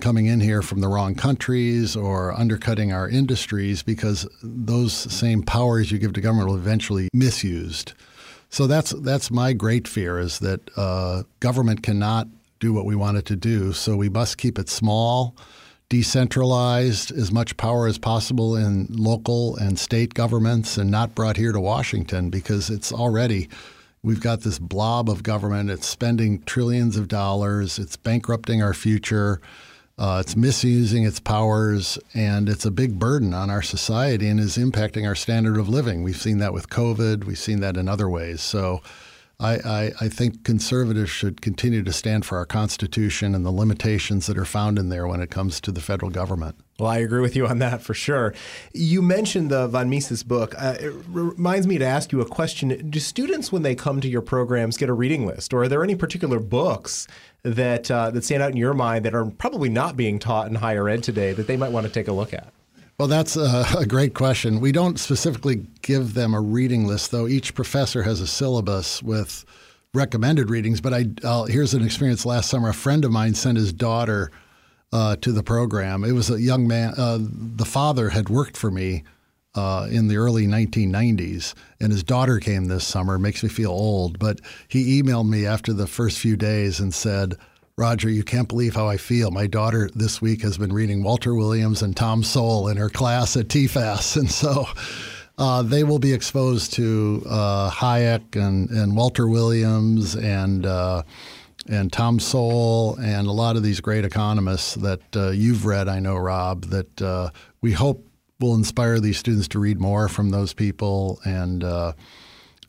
coming 0.00 0.26
in 0.26 0.40
here 0.40 0.62
from 0.62 0.80
the 0.80 0.88
wrong 0.88 1.14
countries 1.14 1.94
or 1.94 2.32
undercutting 2.32 2.92
our 2.92 3.08
industries 3.08 3.82
because 3.82 4.26
those 4.42 4.92
same 4.94 5.42
powers 5.42 5.92
you 5.92 5.98
give 5.98 6.14
to 6.14 6.20
government 6.20 6.48
will 6.48 6.56
eventually 6.56 7.08
misused. 7.12 7.92
So 8.50 8.66
that's 8.66 8.90
that's 8.90 9.30
my 9.30 9.52
great 9.52 9.86
fear 9.86 10.18
is 10.18 10.38
that 10.38 10.70
uh, 10.76 11.24
government 11.40 11.82
cannot 11.82 12.28
do 12.60 12.72
what 12.72 12.86
we 12.86 12.96
want 12.96 13.18
it 13.18 13.26
to 13.26 13.36
do. 13.36 13.72
So 13.74 13.96
we 13.96 14.08
must 14.08 14.38
keep 14.38 14.58
it 14.58 14.70
small 14.70 15.36
decentralized 15.88 17.10
as 17.12 17.32
much 17.32 17.56
power 17.56 17.86
as 17.86 17.98
possible 17.98 18.54
in 18.56 18.86
local 18.90 19.56
and 19.56 19.78
state 19.78 20.12
governments 20.14 20.76
and 20.76 20.90
not 20.90 21.14
brought 21.14 21.36
here 21.36 21.52
to 21.52 21.60
Washington 21.60 22.28
because 22.28 22.68
it's 22.68 22.92
already 22.92 23.48
we've 24.02 24.20
got 24.20 24.42
this 24.42 24.58
blob 24.58 25.08
of 25.08 25.22
government. 25.22 25.70
It's 25.70 25.86
spending 25.86 26.42
trillions 26.42 26.96
of 26.96 27.08
dollars. 27.08 27.78
It's 27.78 27.96
bankrupting 27.96 28.62
our 28.62 28.74
future. 28.74 29.40
Uh, 29.98 30.22
it's 30.24 30.36
misusing 30.36 31.04
its 31.04 31.18
powers, 31.18 31.98
and 32.14 32.48
it's 32.48 32.64
a 32.64 32.70
big 32.70 33.00
burden 33.00 33.34
on 33.34 33.50
our 33.50 33.62
society 33.62 34.28
and 34.28 34.38
is 34.38 34.56
impacting 34.56 35.04
our 35.04 35.16
standard 35.16 35.58
of 35.58 35.68
living. 35.68 36.04
We've 36.04 36.16
seen 36.16 36.38
that 36.38 36.52
with 36.52 36.68
COVID. 36.68 37.24
We've 37.24 37.38
seen 37.38 37.58
that 37.60 37.76
in 37.76 37.88
other 37.88 38.08
ways. 38.08 38.40
So 38.40 38.80
I, 39.40 39.54
I, 39.54 39.92
I, 40.00 40.08
think 40.08 40.42
conservatives 40.42 41.10
should 41.10 41.40
continue 41.40 41.84
to 41.84 41.92
stand 41.92 42.26
for 42.26 42.38
our 42.38 42.44
Constitution 42.44 43.36
and 43.36 43.46
the 43.46 43.52
limitations 43.52 44.26
that 44.26 44.36
are 44.36 44.44
found 44.44 44.80
in 44.80 44.88
there 44.88 45.06
when 45.06 45.20
it 45.20 45.30
comes 45.30 45.60
to 45.60 45.70
the 45.70 45.80
federal 45.80 46.10
government. 46.10 46.56
Well, 46.80 46.90
I 46.90 46.98
agree 46.98 47.20
with 47.20 47.36
you 47.36 47.46
on 47.46 47.60
that 47.60 47.80
for 47.80 47.94
sure. 47.94 48.34
You 48.72 49.00
mentioned 49.00 49.48
the 49.48 49.68
von 49.68 49.88
Mises 49.88 50.24
book. 50.24 50.56
Uh, 50.58 50.74
it 50.80 50.92
reminds 51.08 51.68
me 51.68 51.78
to 51.78 51.84
ask 51.84 52.10
you 52.10 52.20
a 52.20 52.26
question. 52.26 52.90
Do 52.90 52.98
students, 52.98 53.52
when 53.52 53.62
they 53.62 53.76
come 53.76 54.00
to 54.00 54.08
your 54.08 54.22
programs, 54.22 54.76
get 54.76 54.88
a 54.88 54.92
reading 54.92 55.24
list, 55.24 55.54
or 55.54 55.62
are 55.62 55.68
there 55.68 55.84
any 55.84 55.94
particular 55.94 56.40
books 56.40 57.06
that 57.44 57.92
uh, 57.92 58.10
that 58.10 58.24
stand 58.24 58.42
out 58.42 58.50
in 58.50 58.56
your 58.56 58.74
mind 58.74 59.04
that 59.04 59.14
are 59.14 59.26
probably 59.26 59.68
not 59.68 59.96
being 59.96 60.18
taught 60.18 60.48
in 60.48 60.56
higher 60.56 60.88
ed 60.88 61.04
today 61.04 61.32
that 61.32 61.46
they 61.46 61.56
might 61.56 61.70
want 61.70 61.86
to 61.86 61.92
take 61.92 62.08
a 62.08 62.12
look 62.12 62.34
at? 62.34 62.52
Well, 62.98 63.08
that's 63.08 63.36
a, 63.36 63.64
a, 63.78 63.86
great 63.86 64.14
question. 64.14 64.60
We 64.60 64.72
don't 64.72 64.98
specifically 64.98 65.66
give 65.82 66.14
them 66.14 66.34
a 66.34 66.40
reading 66.40 66.86
list, 66.86 67.10
though. 67.10 67.28
Each 67.28 67.54
professor 67.54 68.02
has 68.02 68.20
a 68.20 68.26
syllabus 68.26 69.02
with 69.02 69.44
recommended 69.94 70.50
readings. 70.50 70.80
But 70.80 70.94
I, 70.94 71.06
I'll, 71.24 71.46
here's 71.46 71.74
an 71.74 71.84
experience 71.84 72.26
last 72.26 72.50
summer. 72.50 72.68
A 72.68 72.74
friend 72.74 73.04
of 73.04 73.12
mine 73.12 73.34
sent 73.34 73.56
his 73.56 73.72
daughter 73.72 74.30
uh, 74.92 75.16
to 75.16 75.32
the 75.32 75.42
program. 75.42 76.04
It 76.04 76.12
was 76.12 76.30
a 76.30 76.40
young 76.40 76.66
man. 76.66 76.94
Uh, 76.96 77.18
the 77.20 77.64
father 77.64 78.08
had 78.08 78.28
worked 78.28 78.56
for 78.56 78.70
me 78.70 79.04
uh, 79.54 79.88
in 79.90 80.08
the 80.08 80.16
early 80.16 80.46
1990s, 80.46 81.54
and 81.80 81.92
his 81.92 82.02
daughter 82.02 82.38
came 82.38 82.66
this 82.66 82.84
summer. 82.84 83.18
Makes 83.18 83.42
me 83.42 83.48
feel 83.48 83.70
old, 83.70 84.18
but 84.18 84.40
he 84.68 85.00
emailed 85.00 85.28
me 85.28 85.46
after 85.46 85.72
the 85.72 85.86
first 85.86 86.18
few 86.18 86.36
days 86.36 86.80
and 86.80 86.92
said, 86.92 87.36
Roger, 87.78 88.10
you 88.10 88.24
can't 88.24 88.48
believe 88.48 88.74
how 88.74 88.88
I 88.88 88.96
feel. 88.96 89.30
My 89.30 89.46
daughter 89.46 89.88
this 89.94 90.20
week 90.20 90.42
has 90.42 90.58
been 90.58 90.72
reading 90.72 91.04
Walter 91.04 91.32
Williams 91.32 91.80
and 91.80 91.96
Tom 91.96 92.24
Sowell 92.24 92.66
in 92.66 92.76
her 92.76 92.88
class 92.88 93.36
at 93.36 93.46
TFAS. 93.46 94.16
And 94.18 94.28
so 94.28 94.66
uh, 95.38 95.62
they 95.62 95.84
will 95.84 96.00
be 96.00 96.12
exposed 96.12 96.72
to 96.72 97.22
uh, 97.30 97.70
Hayek 97.70 98.34
and, 98.34 98.68
and 98.70 98.96
Walter 98.96 99.28
Williams 99.28 100.16
and, 100.16 100.66
uh, 100.66 101.04
and 101.68 101.92
Tom 101.92 102.18
Sowell 102.18 102.96
and 102.96 103.28
a 103.28 103.32
lot 103.32 103.54
of 103.54 103.62
these 103.62 103.80
great 103.80 104.04
economists 104.04 104.74
that 104.74 105.02
uh, 105.14 105.30
you've 105.30 105.64
read, 105.64 105.86
I 105.86 106.00
know, 106.00 106.16
Rob, 106.16 106.64
that 106.64 107.00
uh, 107.00 107.30
we 107.60 107.70
hope 107.70 108.04
will 108.40 108.56
inspire 108.56 108.98
these 108.98 109.18
students 109.18 109.46
to 109.48 109.60
read 109.60 109.80
more 109.80 110.08
from 110.08 110.30
those 110.30 110.52
people 110.52 111.20
and 111.24 111.62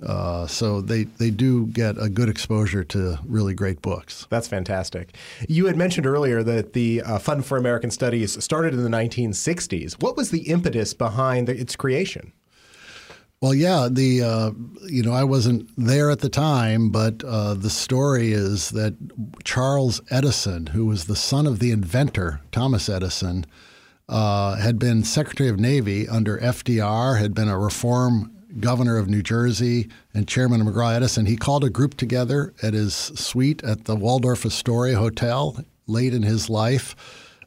uh, 0.05 0.47
so 0.47 0.81
they, 0.81 1.03
they 1.03 1.29
do 1.29 1.67
get 1.67 2.01
a 2.01 2.09
good 2.09 2.29
exposure 2.29 2.83
to 2.85 3.19
really 3.25 3.53
great 3.53 3.81
books. 3.81 4.25
That's 4.29 4.47
fantastic. 4.47 5.15
You 5.47 5.65
had 5.65 5.75
mentioned 5.75 6.05
earlier 6.05 6.41
that 6.43 6.73
the 6.73 7.01
uh, 7.01 7.19
Fund 7.19 7.45
for 7.45 7.57
American 7.57 7.91
Studies 7.91 8.41
started 8.43 8.73
in 8.73 8.83
the 8.83 8.89
1960s. 8.89 10.01
What 10.01 10.15
was 10.15 10.31
the 10.31 10.49
impetus 10.49 10.93
behind 10.93 11.47
the, 11.47 11.59
its 11.59 11.75
creation? 11.75 12.31
Well, 13.41 13.53
yeah, 13.53 13.87
the 13.89 14.21
uh, 14.21 14.51
you 14.87 15.01
know 15.01 15.13
I 15.13 15.23
wasn't 15.23 15.69
there 15.77 16.09
at 16.09 16.19
the 16.19 16.27
time, 16.27 16.89
but 16.89 17.23
uh, 17.23 17.53
the 17.53 17.69
story 17.69 18.33
is 18.33 18.71
that 18.71 18.95
Charles 19.45 20.01
Edison, 20.09 20.67
who 20.67 20.85
was 20.85 21.05
the 21.05 21.15
son 21.15 21.47
of 21.47 21.59
the 21.59 21.71
inventor 21.71 22.41
Thomas 22.51 22.89
Edison, 22.89 23.45
uh, 24.09 24.57
had 24.57 24.77
been 24.77 25.05
Secretary 25.05 25.47
of 25.47 25.57
Navy 25.57 26.05
under 26.05 26.37
FDR, 26.39 27.17
had 27.17 27.33
been 27.33 27.47
a 27.47 27.57
reform 27.57 28.29
governor 28.59 28.97
of 28.97 29.09
New 29.09 29.21
Jersey 29.21 29.89
and 30.13 30.27
chairman 30.27 30.61
of 30.61 30.67
McGraw 30.67 30.95
Edison, 30.95 31.25
he 31.25 31.37
called 31.37 31.63
a 31.63 31.69
group 31.69 31.95
together 31.95 32.53
at 32.63 32.73
his 32.73 32.93
suite 32.93 33.63
at 33.63 33.85
the 33.85 33.95
Waldorf 33.95 34.45
Astoria 34.45 34.97
Hotel 34.97 35.63
late 35.87 36.13
in 36.13 36.23
his 36.23 36.49
life. 36.49 36.95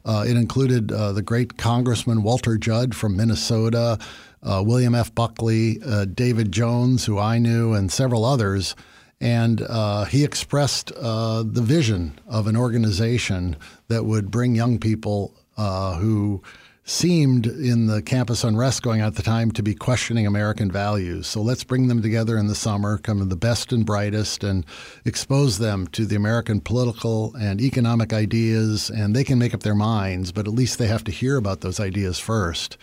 Uh, 0.05 0.25
it 0.27 0.35
included 0.35 0.91
uh, 0.91 1.13
the 1.13 1.21
great 1.21 1.57
Congressman 1.57 2.23
Walter 2.23 2.57
Judd 2.57 2.93
from 2.93 3.15
Minnesota, 3.15 3.97
uh, 4.41 4.61
William 4.65 4.95
F. 4.95 5.13
Buckley, 5.15 5.79
uh, 5.85 6.05
David 6.05 6.51
Jones, 6.51 7.05
who 7.05 7.17
I 7.17 7.37
knew, 7.37 7.73
and 7.73 7.91
several 7.91 8.25
others. 8.25 8.75
And 9.21 9.61
uh, 9.61 10.03
he 10.05 10.25
expressed 10.25 10.91
uh, 10.91 11.43
the 11.43 11.61
vision 11.61 12.19
of 12.27 12.47
an 12.47 12.57
organization 12.57 13.55
that 13.87 14.03
would 14.03 14.29
bring 14.29 14.55
young 14.55 14.79
people 14.79 15.33
who 15.55 16.41
seemed 16.85 17.45
in 17.45 17.87
the 17.87 18.01
campus 18.01 18.43
unrest 18.43 18.83
going 18.83 19.01
on 19.01 19.07
at 19.07 19.15
the 19.15 19.23
time 19.23 19.51
to 19.51 19.63
be 19.63 19.73
questioning 19.73 20.27
American 20.27 20.69
values. 20.69 21.27
So 21.27 21.41
let's 21.41 21.63
bring 21.63 21.87
them 21.87 22.01
together 22.01 22.37
in 22.37 22.47
the 22.47 22.55
summer, 22.55 22.97
come 22.97 23.27
the 23.29 23.35
best 23.37 23.71
and 23.71 23.85
brightest, 23.85 24.43
and 24.43 24.65
expose 25.05 25.59
them 25.59 25.87
to 25.87 26.05
the 26.05 26.17
American 26.17 26.59
political 26.59 27.33
and 27.35 27.61
economic 27.61 28.11
ideas. 28.11 28.89
And 28.89 29.15
they 29.15 29.23
can 29.23 29.39
make 29.39 29.53
up 29.53 29.61
their 29.61 29.75
minds, 29.75 30.33
but 30.33 30.45
at 30.47 30.53
least 30.53 30.77
they 30.77 30.87
have 30.87 31.05
to 31.05 31.11
hear 31.11 31.37
about 31.37 31.61
those 31.61 31.79
ideas 31.79 32.19
first. 32.19 32.77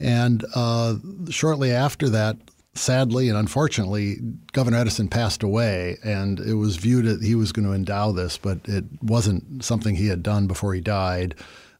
And 0.00 0.44
uh, 0.54 0.94
shortly 1.28 1.70
after 1.70 2.08
that, 2.08 2.38
sadly 2.74 3.28
and 3.28 3.36
unfortunately, 3.36 4.18
Governor 4.52 4.78
Edison 4.78 5.08
passed 5.08 5.42
away, 5.42 5.98
and 6.02 6.40
it 6.40 6.54
was 6.54 6.76
viewed 6.76 7.04
that 7.04 7.22
he 7.22 7.34
was 7.34 7.52
going 7.52 7.66
to 7.66 7.74
endow 7.74 8.12
this, 8.12 8.38
but 8.38 8.60
it 8.64 8.84
wasn't 9.02 9.64
something 9.64 9.96
he 9.96 10.06
had 10.06 10.22
done 10.22 10.46
before 10.46 10.72
he 10.72 10.80
died. 10.80 11.34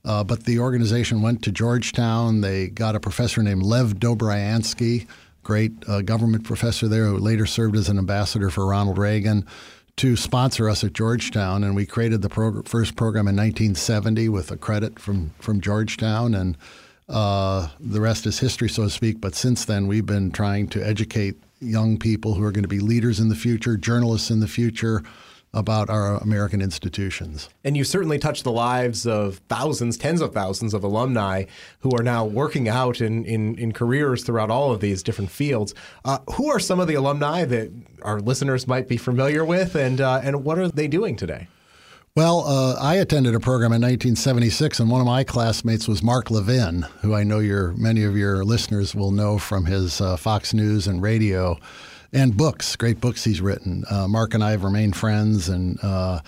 Uh, 0.04 0.24
but 0.24 0.44
the 0.44 0.58
organization 0.58 1.22
went 1.22 1.42
to 1.42 1.52
Georgetown. 1.52 2.40
They 2.40 2.68
got 2.68 2.94
a 2.94 3.00
professor 3.00 3.42
named 3.42 3.62
Lev 3.62 3.94
Dobriansky, 3.94 5.06
great 5.42 5.72
uh, 5.88 6.02
government 6.02 6.44
professor 6.44 6.88
there, 6.88 7.06
who 7.06 7.18
later 7.18 7.46
served 7.46 7.76
as 7.76 7.88
an 7.88 7.98
ambassador 7.98 8.50
for 8.50 8.66
Ronald 8.66 8.98
Reagan, 8.98 9.46
to 9.96 10.16
sponsor 10.16 10.68
us 10.68 10.84
at 10.84 10.92
Georgetown. 10.92 11.64
And 11.64 11.74
we 11.74 11.84
created 11.84 12.22
the 12.22 12.28
prog- 12.28 12.68
first 12.68 12.96
program 12.96 13.26
in 13.26 13.36
1970 13.36 14.28
with 14.28 14.50
a 14.50 14.56
credit 14.56 14.98
from, 14.98 15.32
from 15.40 15.60
Georgetown. 15.60 16.34
And 16.34 16.56
uh, 17.08 17.68
the 17.80 18.00
rest 18.00 18.26
is 18.26 18.38
history, 18.38 18.68
so 18.68 18.84
to 18.84 18.90
speak. 18.90 19.20
But 19.20 19.34
since 19.34 19.64
then, 19.64 19.88
we've 19.88 20.06
been 20.06 20.30
trying 20.30 20.68
to 20.68 20.86
educate 20.86 21.36
young 21.60 21.98
people 21.98 22.34
who 22.34 22.44
are 22.44 22.52
going 22.52 22.62
to 22.62 22.68
be 22.68 22.80
leaders 22.80 23.18
in 23.18 23.28
the 23.28 23.34
future, 23.34 23.76
journalists 23.76 24.30
in 24.30 24.40
the 24.40 24.48
future, 24.48 25.02
about 25.54 25.88
our 25.88 26.16
American 26.16 26.60
institutions. 26.60 27.48
And 27.64 27.76
you 27.76 27.84
certainly 27.84 28.18
touched 28.18 28.44
the 28.44 28.52
lives 28.52 29.06
of 29.06 29.38
thousands, 29.48 29.96
tens 29.96 30.20
of 30.20 30.34
thousands 30.34 30.74
of 30.74 30.84
alumni 30.84 31.44
who 31.80 31.90
are 31.96 32.02
now 32.02 32.24
working 32.24 32.68
out 32.68 33.00
in, 33.00 33.24
in, 33.24 33.58
in 33.58 33.72
careers 33.72 34.24
throughout 34.24 34.50
all 34.50 34.72
of 34.72 34.80
these 34.80 35.02
different 35.02 35.30
fields. 35.30 35.74
Uh, 36.04 36.18
who 36.34 36.48
are 36.50 36.60
some 36.60 36.80
of 36.80 36.86
the 36.86 36.94
alumni 36.94 37.44
that 37.44 37.70
our 38.02 38.20
listeners 38.20 38.68
might 38.68 38.88
be 38.88 38.96
familiar 38.96 39.44
with, 39.44 39.74
and, 39.74 40.00
uh, 40.00 40.20
and 40.22 40.44
what 40.44 40.58
are 40.58 40.68
they 40.68 40.86
doing 40.86 41.16
today? 41.16 41.48
Well, 42.14 42.40
uh, 42.48 42.74
I 42.80 42.96
attended 42.96 43.36
a 43.36 43.40
program 43.40 43.72
in 43.72 43.80
1976, 43.80 44.80
and 44.80 44.90
one 44.90 45.00
of 45.00 45.06
my 45.06 45.22
classmates 45.22 45.86
was 45.86 46.02
Mark 46.02 46.32
Levin, 46.32 46.82
who 47.00 47.14
I 47.14 47.22
know 47.22 47.38
your 47.38 47.74
many 47.74 48.02
of 48.02 48.16
your 48.16 48.44
listeners 48.44 48.92
will 48.92 49.12
know 49.12 49.38
from 49.38 49.66
his 49.66 50.00
uh, 50.00 50.16
Fox 50.16 50.52
News 50.52 50.88
and 50.88 51.00
radio 51.00 51.58
and 52.12 52.36
books, 52.36 52.76
great 52.76 53.00
books 53.00 53.24
he's 53.24 53.40
written. 53.40 53.84
Uh, 53.90 54.08
Mark 54.08 54.34
and 54.34 54.42
I 54.42 54.52
have 54.52 54.64
remained 54.64 54.96
friends, 54.96 55.48
and 55.48 55.78
uh, 55.82 56.20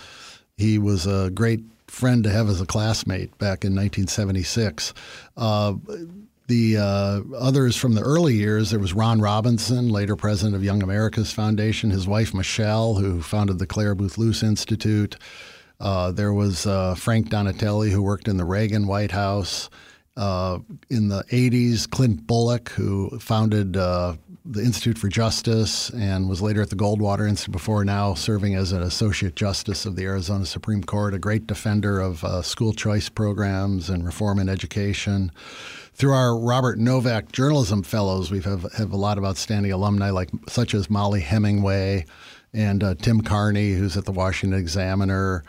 he 0.57 0.77
was 0.77 1.05
a 1.07 1.29
great 1.31 1.61
friend 1.87 2.23
to 2.23 2.29
have 2.29 2.49
as 2.49 2.61
a 2.61 2.65
classmate 2.65 3.37
back 3.37 3.65
in 3.65 3.75
1976. 3.75 4.93
Uh, 5.35 5.73
the 6.47 6.77
uh, 6.77 7.21
others 7.37 7.75
from 7.75 7.93
the 7.93 8.01
early 8.01 8.33
years, 8.33 8.71
there 8.71 8.79
was 8.79 8.93
Ron 8.93 9.21
Robinson, 9.21 9.89
later 9.89 10.15
president 10.15 10.55
of 10.55 10.63
Young 10.63 10.83
America's 10.83 11.31
Foundation, 11.31 11.89
his 11.89 12.07
wife 12.07 12.33
Michelle, 12.33 12.95
who 12.95 13.21
founded 13.21 13.59
the 13.59 13.67
Clare 13.67 13.95
Boothe 13.95 14.17
Luce 14.17 14.43
Institute. 14.43 15.15
Uh, 15.79 16.11
there 16.11 16.33
was 16.33 16.67
uh, 16.67 16.93
Frank 16.95 17.29
Donatelli, 17.29 17.89
who 17.89 18.03
worked 18.03 18.27
in 18.27 18.37
the 18.37 18.45
Reagan 18.45 18.85
White 18.85 19.11
House. 19.11 19.69
Uh, 20.21 20.59
in 20.91 21.07
the 21.07 21.23
80s, 21.31 21.89
Clint 21.89 22.27
Bolick, 22.27 22.69
who 22.69 23.17
founded 23.17 23.75
uh, 23.75 24.13
the 24.45 24.61
Institute 24.61 24.95
for 24.95 25.07
Justice 25.07 25.89
and 25.89 26.29
was 26.29 26.43
later 26.43 26.61
at 26.61 26.69
the 26.69 26.75
Goldwater 26.75 27.27
Institute 27.27 27.51
before 27.51 27.83
now 27.83 28.13
serving 28.13 28.53
as 28.53 28.71
an 28.71 28.83
Associate 28.83 29.35
Justice 29.35 29.83
of 29.83 29.95
the 29.95 30.03
Arizona 30.03 30.45
Supreme 30.45 30.83
Court, 30.83 31.15
a 31.15 31.17
great 31.17 31.47
defender 31.47 31.99
of 31.99 32.23
uh, 32.23 32.43
school 32.43 32.71
choice 32.71 33.09
programs 33.09 33.89
and 33.89 34.05
reform 34.05 34.37
in 34.37 34.47
education. 34.47 35.31
Through 35.95 36.13
our 36.13 36.37
Robert 36.37 36.77
Novak 36.77 37.31
Journalism 37.31 37.81
Fellows, 37.81 38.29
we 38.29 38.41
have, 38.41 38.71
have 38.73 38.91
a 38.91 38.97
lot 38.97 39.17
of 39.17 39.25
outstanding 39.25 39.71
alumni, 39.71 40.11
like 40.11 40.29
such 40.47 40.75
as 40.75 40.87
Mollie 40.87 41.21
Hemingway 41.21 42.05
and 42.53 42.83
uh, 42.83 42.93
Tim 42.93 43.21
Carney, 43.21 43.71
who's 43.71 43.97
at 43.97 44.05
the 44.05 44.11
Washington 44.11 44.59
Examiner 44.59 45.43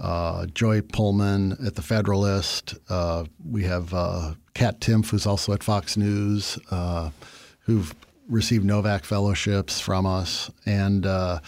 uh, 0.00 0.46
Joy 0.46 0.80
Pullmann 0.80 1.64
at 1.64 1.74
the 1.74 1.82
Federalist. 1.82 2.74
Uh, 2.88 3.24
we 3.48 3.64
have 3.64 3.92
uh, 3.92 4.34
Kat 4.54 4.80
Timpf, 4.80 5.10
who's 5.10 5.26
also 5.26 5.52
at 5.52 5.62
Fox 5.62 5.96
News, 5.96 6.58
uh, 6.70 7.10
who've 7.60 7.94
received 8.28 8.64
Novak 8.64 9.04
fellowships 9.04 9.80
from 9.80 10.06
us, 10.06 10.50
and 10.64 11.04
uh, 11.04 11.40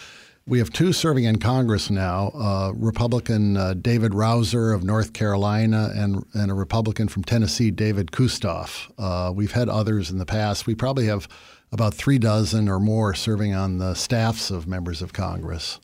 we 0.45 0.59
have 0.59 0.71
two 0.71 0.93
serving 0.93 1.23
in 1.23 1.39
Congress 1.39 1.89
now: 1.89 2.31
uh, 2.35 2.71
Republican 2.75 3.81
David 3.81 4.11
Rouzer 4.11 4.75
of 4.75 4.83
North 4.83 5.13
Carolina, 5.13 5.91
and 5.95 6.23
and 6.33 6.51
a 6.51 6.53
Republican 6.53 7.07
from 7.07 7.23
Tennessee, 7.23 7.71
David 7.71 8.11
Kustoff. 8.11 8.89
we've 9.33 9.53
had 9.53 9.69
others 9.69 10.11
in 10.11 10.17
the 10.19 10.25
past. 10.25 10.67
We 10.67 10.75
probably 10.75 11.07
have 11.07 11.27
about 11.71 11.95
three 11.95 12.19
dozen 12.19 12.69
or 12.69 12.79
more 12.79 13.15
serving 13.15 13.55
on 13.55 13.79
the 13.79 13.95
staffs 13.95 14.51
of 14.51 14.67
members 14.67 15.01
of 15.01 15.11
Congress 15.11 15.79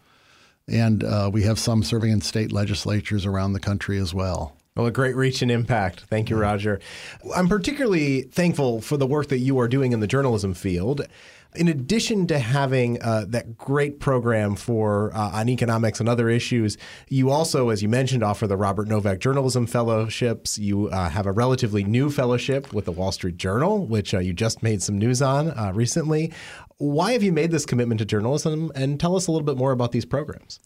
and 0.70 1.04
uh, 1.04 1.30
we 1.32 1.44
have 1.44 1.60
some 1.60 1.84
serving 1.84 2.12
in 2.12 2.22
state 2.22 2.52
legislatures 2.52 3.26
around 3.26 3.54
the 3.54 3.60
country 3.60 3.98
as 3.98 4.14
well. 4.14 4.59
Well, 4.76 4.86
a 4.86 4.92
great 4.92 5.16
reach 5.16 5.42
and 5.42 5.52
impact. 5.52 6.02
Thank 6.10 6.30
you, 6.30 6.38
Roger. 6.38 6.80
I'm 7.36 7.50
particularly 7.50 8.22
thankful 8.22 8.82
for 8.82 8.98
the 8.98 9.08
work 9.08 9.28
that 9.28 9.40
you 9.40 9.60
are 9.60 9.68
doing 9.68 9.92
in 9.92 10.00
the 10.00 10.08
journalism 10.08 10.54
field. 10.54 11.06
In 11.56 11.68
addition 11.68 12.28
to 12.28 12.38
having 12.38 13.02
uh, 13.02 13.26
that 13.30 13.58
great 13.58 14.00
program 14.00 14.56
for 14.56 15.12
uh, 15.16 15.32
on 15.34 15.50
economics 15.50 16.00
and 16.00 16.08
other 16.08 16.30
issues, 16.30 16.78
you 17.08 17.32
also, 17.32 17.70
as 17.70 17.82
you 17.82 17.90
mentioned, 17.90 18.22
offer 18.22 18.46
the 18.46 18.56
Robert 18.56 18.88
Novak 18.88 19.20
Journalism 19.20 19.66
Fellowships. 19.66 20.60
You 20.60 20.90
uh, 20.90 21.10
have 21.10 21.26
a 21.26 21.32
relatively 21.32 21.84
new 21.84 22.12
fellowship 22.12 22.72
with 22.72 22.86
the 22.86 22.92
Wall 22.92 23.12
Street 23.12 23.38
Journal, 23.38 23.86
which 23.88 24.14
uh, 24.14 24.20
you 24.20 24.32
just 24.32 24.62
made 24.62 24.84
some 24.84 25.00
news 25.00 25.24
on 25.24 25.50
uh, 25.50 25.72
recently. 25.74 26.32
Why 26.78 27.14
have 27.14 27.24
you 27.24 27.34
made 27.34 27.50
this 27.50 27.66
commitment 27.66 27.98
to 28.00 28.06
journalism? 28.06 28.72
And 28.76 29.00
tell 29.00 29.16
us 29.16 29.26
a 29.26 29.32
little 29.32 29.46
bit 29.46 29.58
more 29.58 29.72
about 29.72 29.92
these 29.92 30.06
programs. 30.06 30.60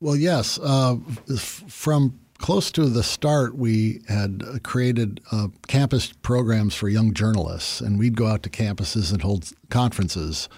Well, 0.00 0.16
yes. 0.16 0.58
Uh, 0.60 0.96
from 1.36 2.18
close 2.40 2.70
to 2.72 2.86
the 2.86 3.02
start, 3.02 3.54
we 3.56 4.00
had 4.08 4.62
created 4.64 5.20
uh, 5.30 5.48
campus 5.68 6.12
programs 6.22 6.74
for 6.74 6.88
young 6.88 7.12
journalists, 7.12 7.80
and 7.80 7.98
we'd 7.98 8.16
go 8.16 8.26
out 8.26 8.42
to 8.42 8.50
campuses 8.50 9.12
and 9.12 9.22
hold 9.22 9.52
conferences 9.68 10.48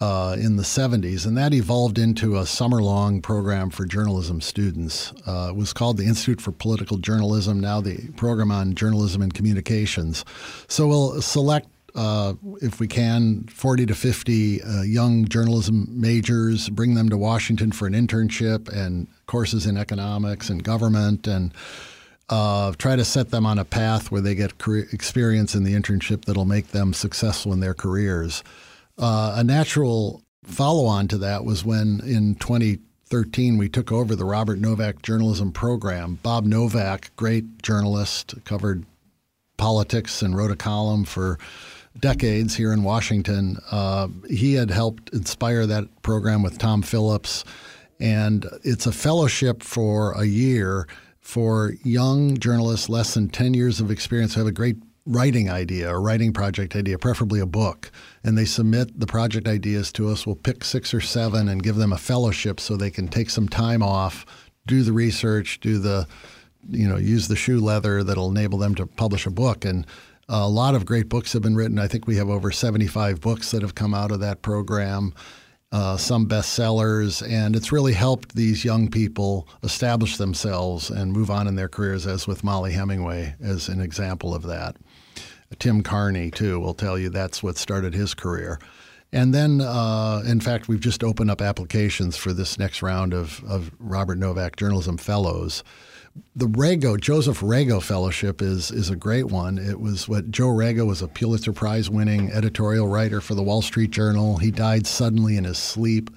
uh, 0.00 0.34
in 0.36 0.56
the 0.56 0.64
70s, 0.64 1.24
and 1.24 1.38
that 1.38 1.54
evolved 1.54 1.96
into 1.96 2.36
a 2.36 2.44
summer 2.44 2.82
long 2.82 3.22
program 3.22 3.70
for 3.70 3.86
journalism 3.86 4.40
students. 4.40 5.12
Uh, 5.24 5.50
it 5.50 5.56
was 5.56 5.72
called 5.72 5.96
the 5.96 6.04
Institute 6.04 6.40
for 6.40 6.50
Political 6.50 6.96
Journalism, 6.96 7.60
now 7.60 7.80
the 7.80 8.08
Program 8.16 8.50
on 8.50 8.74
Journalism 8.74 9.22
and 9.22 9.32
Communications. 9.32 10.24
So 10.66 10.88
we'll 10.88 11.22
select 11.22 11.68
uh, 11.94 12.34
if 12.60 12.80
we 12.80 12.88
can, 12.88 13.44
40 13.44 13.86
to 13.86 13.94
50 13.94 14.62
uh, 14.62 14.82
young 14.82 15.26
journalism 15.26 15.86
majors, 15.90 16.68
bring 16.68 16.94
them 16.94 17.08
to 17.10 17.18
Washington 17.18 17.72
for 17.72 17.86
an 17.86 17.92
internship 17.92 18.68
and 18.68 19.08
courses 19.26 19.66
in 19.66 19.76
economics 19.76 20.48
and 20.48 20.64
government, 20.64 21.26
and 21.26 21.52
uh, 22.28 22.72
try 22.78 22.96
to 22.96 23.04
set 23.04 23.30
them 23.30 23.44
on 23.44 23.58
a 23.58 23.64
path 23.64 24.10
where 24.10 24.22
they 24.22 24.34
get 24.34 24.58
career 24.58 24.88
experience 24.92 25.54
in 25.54 25.64
the 25.64 25.74
internship 25.74 26.24
that'll 26.24 26.44
make 26.44 26.68
them 26.68 26.94
successful 26.94 27.52
in 27.52 27.60
their 27.60 27.74
careers. 27.74 28.42
Uh, 28.98 29.34
a 29.36 29.44
natural 29.44 30.22
follow 30.44 30.86
on 30.86 31.08
to 31.08 31.18
that 31.18 31.44
was 31.44 31.64
when 31.64 32.00
in 32.04 32.34
2013 32.36 33.58
we 33.58 33.68
took 33.68 33.92
over 33.92 34.16
the 34.16 34.24
Robert 34.24 34.58
Novak 34.58 35.02
journalism 35.02 35.52
program. 35.52 36.18
Bob 36.22 36.44
Novak, 36.44 37.14
great 37.16 37.62
journalist, 37.62 38.34
covered 38.44 38.86
politics 39.56 40.22
and 40.22 40.36
wrote 40.36 40.50
a 40.50 40.56
column 40.56 41.04
for 41.04 41.38
decades 41.98 42.56
here 42.56 42.72
in 42.72 42.82
Washington. 42.82 43.58
Uh, 43.70 44.08
he 44.28 44.54
had 44.54 44.70
helped 44.70 45.10
inspire 45.10 45.66
that 45.66 46.02
program 46.02 46.42
with 46.42 46.58
Tom 46.58 46.82
Phillips, 46.82 47.44
and 48.00 48.46
it's 48.64 48.86
a 48.86 48.92
fellowship 48.92 49.62
for 49.62 50.12
a 50.12 50.24
year 50.24 50.86
for 51.20 51.74
young 51.84 52.36
journalists 52.36 52.88
less 52.88 53.14
than 53.14 53.28
10 53.28 53.54
years 53.54 53.80
of 53.80 53.90
experience 53.90 54.34
who 54.34 54.40
have 54.40 54.48
a 54.48 54.52
great 54.52 54.76
writing 55.06 55.50
idea 55.50 55.88
or 55.92 56.00
writing 56.00 56.32
project 56.32 56.76
idea, 56.76 56.98
preferably 56.98 57.40
a 57.40 57.46
book, 57.46 57.90
and 58.24 58.36
they 58.36 58.44
submit 58.44 58.98
the 58.98 59.06
project 59.06 59.48
ideas 59.48 59.92
to 59.92 60.08
us. 60.08 60.26
We'll 60.26 60.36
pick 60.36 60.64
six 60.64 60.92
or 60.94 61.00
seven 61.00 61.48
and 61.48 61.62
give 61.62 61.76
them 61.76 61.92
a 61.92 61.98
fellowship 61.98 62.60
so 62.60 62.76
they 62.76 62.90
can 62.90 63.08
take 63.08 63.30
some 63.30 63.48
time 63.48 63.82
off, 63.82 64.24
do 64.66 64.82
the 64.82 64.92
research, 64.92 65.60
do 65.60 65.78
the 65.78 66.06
you 66.68 66.88
know, 66.88 66.96
use 66.96 67.28
the 67.28 67.36
shoe 67.36 67.60
leather 67.60 68.04
that'll 68.04 68.30
enable 68.30 68.58
them 68.58 68.74
to 68.76 68.86
publish 68.86 69.26
a 69.26 69.30
book. 69.30 69.64
And 69.64 69.86
a 70.28 70.48
lot 70.48 70.74
of 70.74 70.86
great 70.86 71.08
books 71.08 71.32
have 71.32 71.42
been 71.42 71.56
written. 71.56 71.78
I 71.78 71.88
think 71.88 72.06
we 72.06 72.16
have 72.16 72.30
over 72.30 72.50
75 72.50 73.20
books 73.20 73.50
that 73.50 73.62
have 73.62 73.74
come 73.74 73.94
out 73.94 74.10
of 74.10 74.20
that 74.20 74.42
program, 74.42 75.14
uh, 75.72 75.96
some 75.96 76.28
bestsellers, 76.28 77.26
and 77.28 77.56
it's 77.56 77.72
really 77.72 77.92
helped 77.92 78.34
these 78.34 78.64
young 78.64 78.88
people 78.90 79.48
establish 79.62 80.16
themselves 80.16 80.90
and 80.90 81.12
move 81.12 81.30
on 81.30 81.46
in 81.46 81.56
their 81.56 81.68
careers, 81.68 82.06
as 82.06 82.26
with 82.26 82.44
Mollie 82.44 82.72
Hemingway 82.72 83.34
as 83.40 83.68
an 83.68 83.80
example 83.80 84.34
of 84.34 84.42
that. 84.44 84.76
Tim 85.58 85.82
Carney, 85.82 86.30
too, 86.30 86.60
will 86.60 86.74
tell 86.74 86.98
you 86.98 87.08
that's 87.08 87.42
what 87.42 87.56
started 87.56 87.94
his 87.94 88.14
career. 88.14 88.58
And 89.12 89.34
then, 89.34 89.60
uh, 89.60 90.22
in 90.26 90.40
fact, 90.40 90.68
we've 90.68 90.80
just 90.80 91.04
opened 91.04 91.30
up 91.30 91.42
applications 91.42 92.16
for 92.16 92.32
this 92.32 92.58
next 92.58 92.80
round 92.80 93.12
of, 93.12 93.44
of 93.44 93.70
Robert 93.78 94.16
Novak 94.16 94.56
Journalism 94.56 94.96
Fellows 94.96 95.62
the 96.34 96.46
Rago 96.46 97.00
Joseph 97.00 97.40
Rago 97.40 97.82
Fellowship 97.82 98.42
is 98.42 98.70
is 98.70 98.90
a 98.90 98.96
great 98.96 99.26
one. 99.26 99.58
It 99.58 99.80
was 99.80 100.08
what 100.08 100.30
Joe 100.30 100.48
Rago 100.48 100.86
was 100.86 101.02
a 101.02 101.08
Pulitzer 101.08 101.52
Prize 101.52 101.88
winning 101.88 102.30
editorial 102.30 102.88
writer 102.88 103.20
for 103.20 103.34
the 103.34 103.42
Wall 103.42 103.62
Street 103.62 103.90
Journal. 103.90 104.38
He 104.38 104.50
died 104.50 104.86
suddenly 104.86 105.36
in 105.36 105.44
his 105.44 105.58
sleep, 105.58 106.10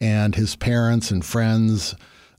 and 0.00 0.34
his 0.34 0.56
parents 0.56 1.10
and 1.10 1.24
friends 1.24 1.94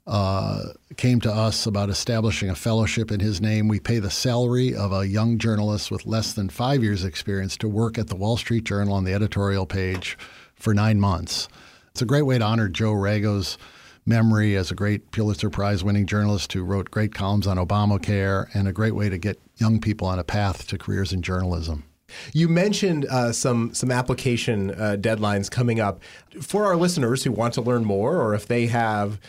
uh, 0.05 0.63
came 0.97 1.21
to 1.21 1.31
us 1.31 1.65
about 1.65 1.89
establishing 1.89 2.49
a 2.49 2.55
fellowship 2.55 3.11
in 3.11 3.19
his 3.19 3.39
name. 3.39 3.67
We 3.67 3.79
pay 3.79 3.99
the 3.99 4.11
salary 4.11 4.75
of 4.75 4.91
a 4.91 5.07
young 5.07 5.37
journalist 5.37 5.89
with 5.89 6.05
less 6.05 6.33
than 6.33 6.49
five 6.49 6.83
years' 6.83 7.05
experience 7.05 7.57
to 7.57 7.69
work 7.69 7.97
at 7.97 8.07
the 8.07 8.15
Wall 8.15 8.37
Street 8.37 8.65
Journal 8.65 8.93
on 8.93 9.03
the 9.03 9.13
editorial 9.13 9.65
page 9.65 10.17
for 10.55 10.73
nine 10.73 10.99
months. 10.99 11.47
It's 11.91 12.01
a 12.01 12.05
great 12.05 12.23
way 12.23 12.37
to 12.37 12.43
honor 12.43 12.69
Joe 12.69 12.93
Rago's 12.93 13.57
memory 14.05 14.55
as 14.55 14.71
a 14.71 14.75
great 14.75 15.11
Pulitzer 15.11 15.49
Prize 15.49 15.83
winning 15.83 16.05
journalist 16.05 16.53
who 16.53 16.63
wrote 16.63 16.91
great 16.91 17.13
columns 17.13 17.47
on 17.47 17.57
Obamacare 17.57 18.47
and 18.53 18.67
a 18.67 18.73
great 18.73 18.95
way 18.95 19.09
to 19.09 19.17
get 19.17 19.39
young 19.57 19.79
people 19.79 20.07
on 20.07 20.19
a 20.19 20.23
path 20.23 20.67
to 20.67 20.77
careers 20.77 21.13
in 21.13 21.21
journalism. 21.21 21.83
You 22.31 22.47
mentioned 22.47 23.05
uh, 23.05 23.31
some 23.31 23.73
some 23.73 23.89
application 23.89 24.71
uh, 24.71 24.97
deadlines 24.99 25.49
coming 25.49 25.79
up 25.79 26.01
for 26.41 26.65
our 26.65 26.75
listeners 26.75 27.23
who 27.23 27.31
want 27.31 27.55
to 27.55 27.61
learn 27.61 27.85
more, 27.85 28.21
or 28.21 28.35
if 28.35 28.47
they 28.47 28.67
have 28.67 29.19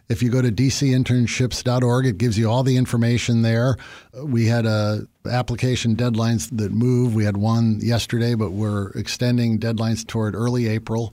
If 0.09 0.23
you 0.23 0.31
go 0.31 0.41
to 0.41 0.53
dcinternships.org, 0.53 2.07
it 2.07 2.19
gives 2.19 2.39
you 2.39 2.49
all 2.49 2.63
the 2.63 2.77
information 2.77 3.43
there. 3.43 3.77
We 4.15 4.47
had 4.47 4.65
a 4.65 5.09
application 5.29 5.97
deadlines 5.97 6.57
that 6.57 6.71
move. 6.71 7.17
We 7.17 7.25
had 7.25 7.37
one 7.37 7.81
yesterday, 7.83 8.37
but 8.37 8.53
we're 8.53 8.91
extending 8.91 9.59
deadlines 9.59 10.07
toward 10.07 10.37
early 10.37 10.69
April. 10.69 11.13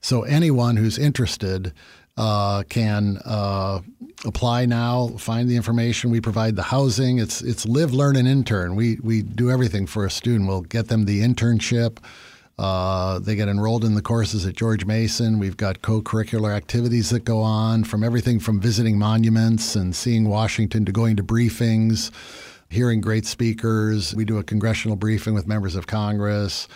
So 0.00 0.22
anyone 0.22 0.76
who's 0.76 0.98
interested 0.98 1.72
uh, 2.18 2.64
can 2.64 3.18
uh, 3.24 3.80
apply 4.24 4.66
now. 4.66 5.08
Find 5.18 5.48
the 5.48 5.56
information. 5.56 6.10
We 6.10 6.20
provide 6.20 6.56
the 6.56 6.64
housing. 6.64 7.18
It's 7.18 7.40
it's 7.40 7.64
live, 7.64 7.92
learn, 7.92 8.16
and 8.16 8.26
intern. 8.26 8.74
We 8.74 8.98
we 9.02 9.22
do 9.22 9.50
everything 9.50 9.86
for 9.86 10.04
a 10.04 10.10
student. 10.10 10.48
We'll 10.48 10.62
get 10.62 10.88
them 10.88 11.04
the 11.04 11.20
internship. 11.20 11.98
Uh, 12.58 13.20
they 13.20 13.36
get 13.36 13.46
enrolled 13.46 13.84
in 13.84 13.94
the 13.94 14.02
courses 14.02 14.44
at 14.44 14.56
George 14.56 14.84
Mason. 14.84 15.38
We've 15.38 15.56
got 15.56 15.80
co-curricular 15.80 16.52
activities 16.52 17.10
that 17.10 17.20
go 17.20 17.40
on, 17.40 17.84
from 17.84 18.02
everything 18.02 18.40
from 18.40 18.60
visiting 18.60 18.98
monuments 18.98 19.76
and 19.76 19.94
seeing 19.94 20.28
Washington 20.28 20.84
to 20.84 20.90
going 20.90 21.14
to 21.18 21.22
briefings, 21.22 22.10
hearing 22.68 23.00
great 23.00 23.26
speakers. 23.26 24.12
We 24.12 24.24
do 24.24 24.38
a 24.38 24.42
congressional 24.42 24.96
briefing 24.96 25.34
with 25.34 25.46
members 25.46 25.76
of 25.76 25.86
Congress 25.86 26.66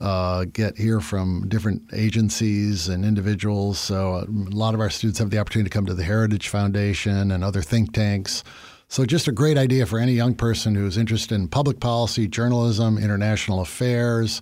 uh, 0.00 0.44
get 0.52 0.76
here 0.76 1.00
from 1.00 1.48
different 1.48 1.82
agencies 1.92 2.88
and 2.88 3.04
individuals. 3.04 3.78
So 3.78 4.14
uh, 4.14 4.26
a 4.28 4.54
lot 4.54 4.74
of 4.74 4.80
our 4.80 4.90
students 4.90 5.18
have 5.18 5.30
the 5.30 5.38
opportunity 5.38 5.68
to 5.68 5.74
come 5.74 5.86
to 5.86 5.94
the 5.94 6.04
Heritage 6.04 6.48
Foundation 6.48 7.32
and 7.32 7.42
other 7.42 7.62
think 7.62 7.92
tanks. 7.92 8.44
So 8.88 9.04
just 9.04 9.28
a 9.28 9.32
great 9.32 9.58
idea 9.58 9.84
for 9.86 9.98
any 9.98 10.12
young 10.12 10.34
person 10.34 10.74
who's 10.74 10.96
interested 10.96 11.34
in 11.34 11.48
public 11.48 11.80
policy, 11.80 12.26
journalism, 12.26 12.96
international 12.96 13.60
affairs, 13.60 14.40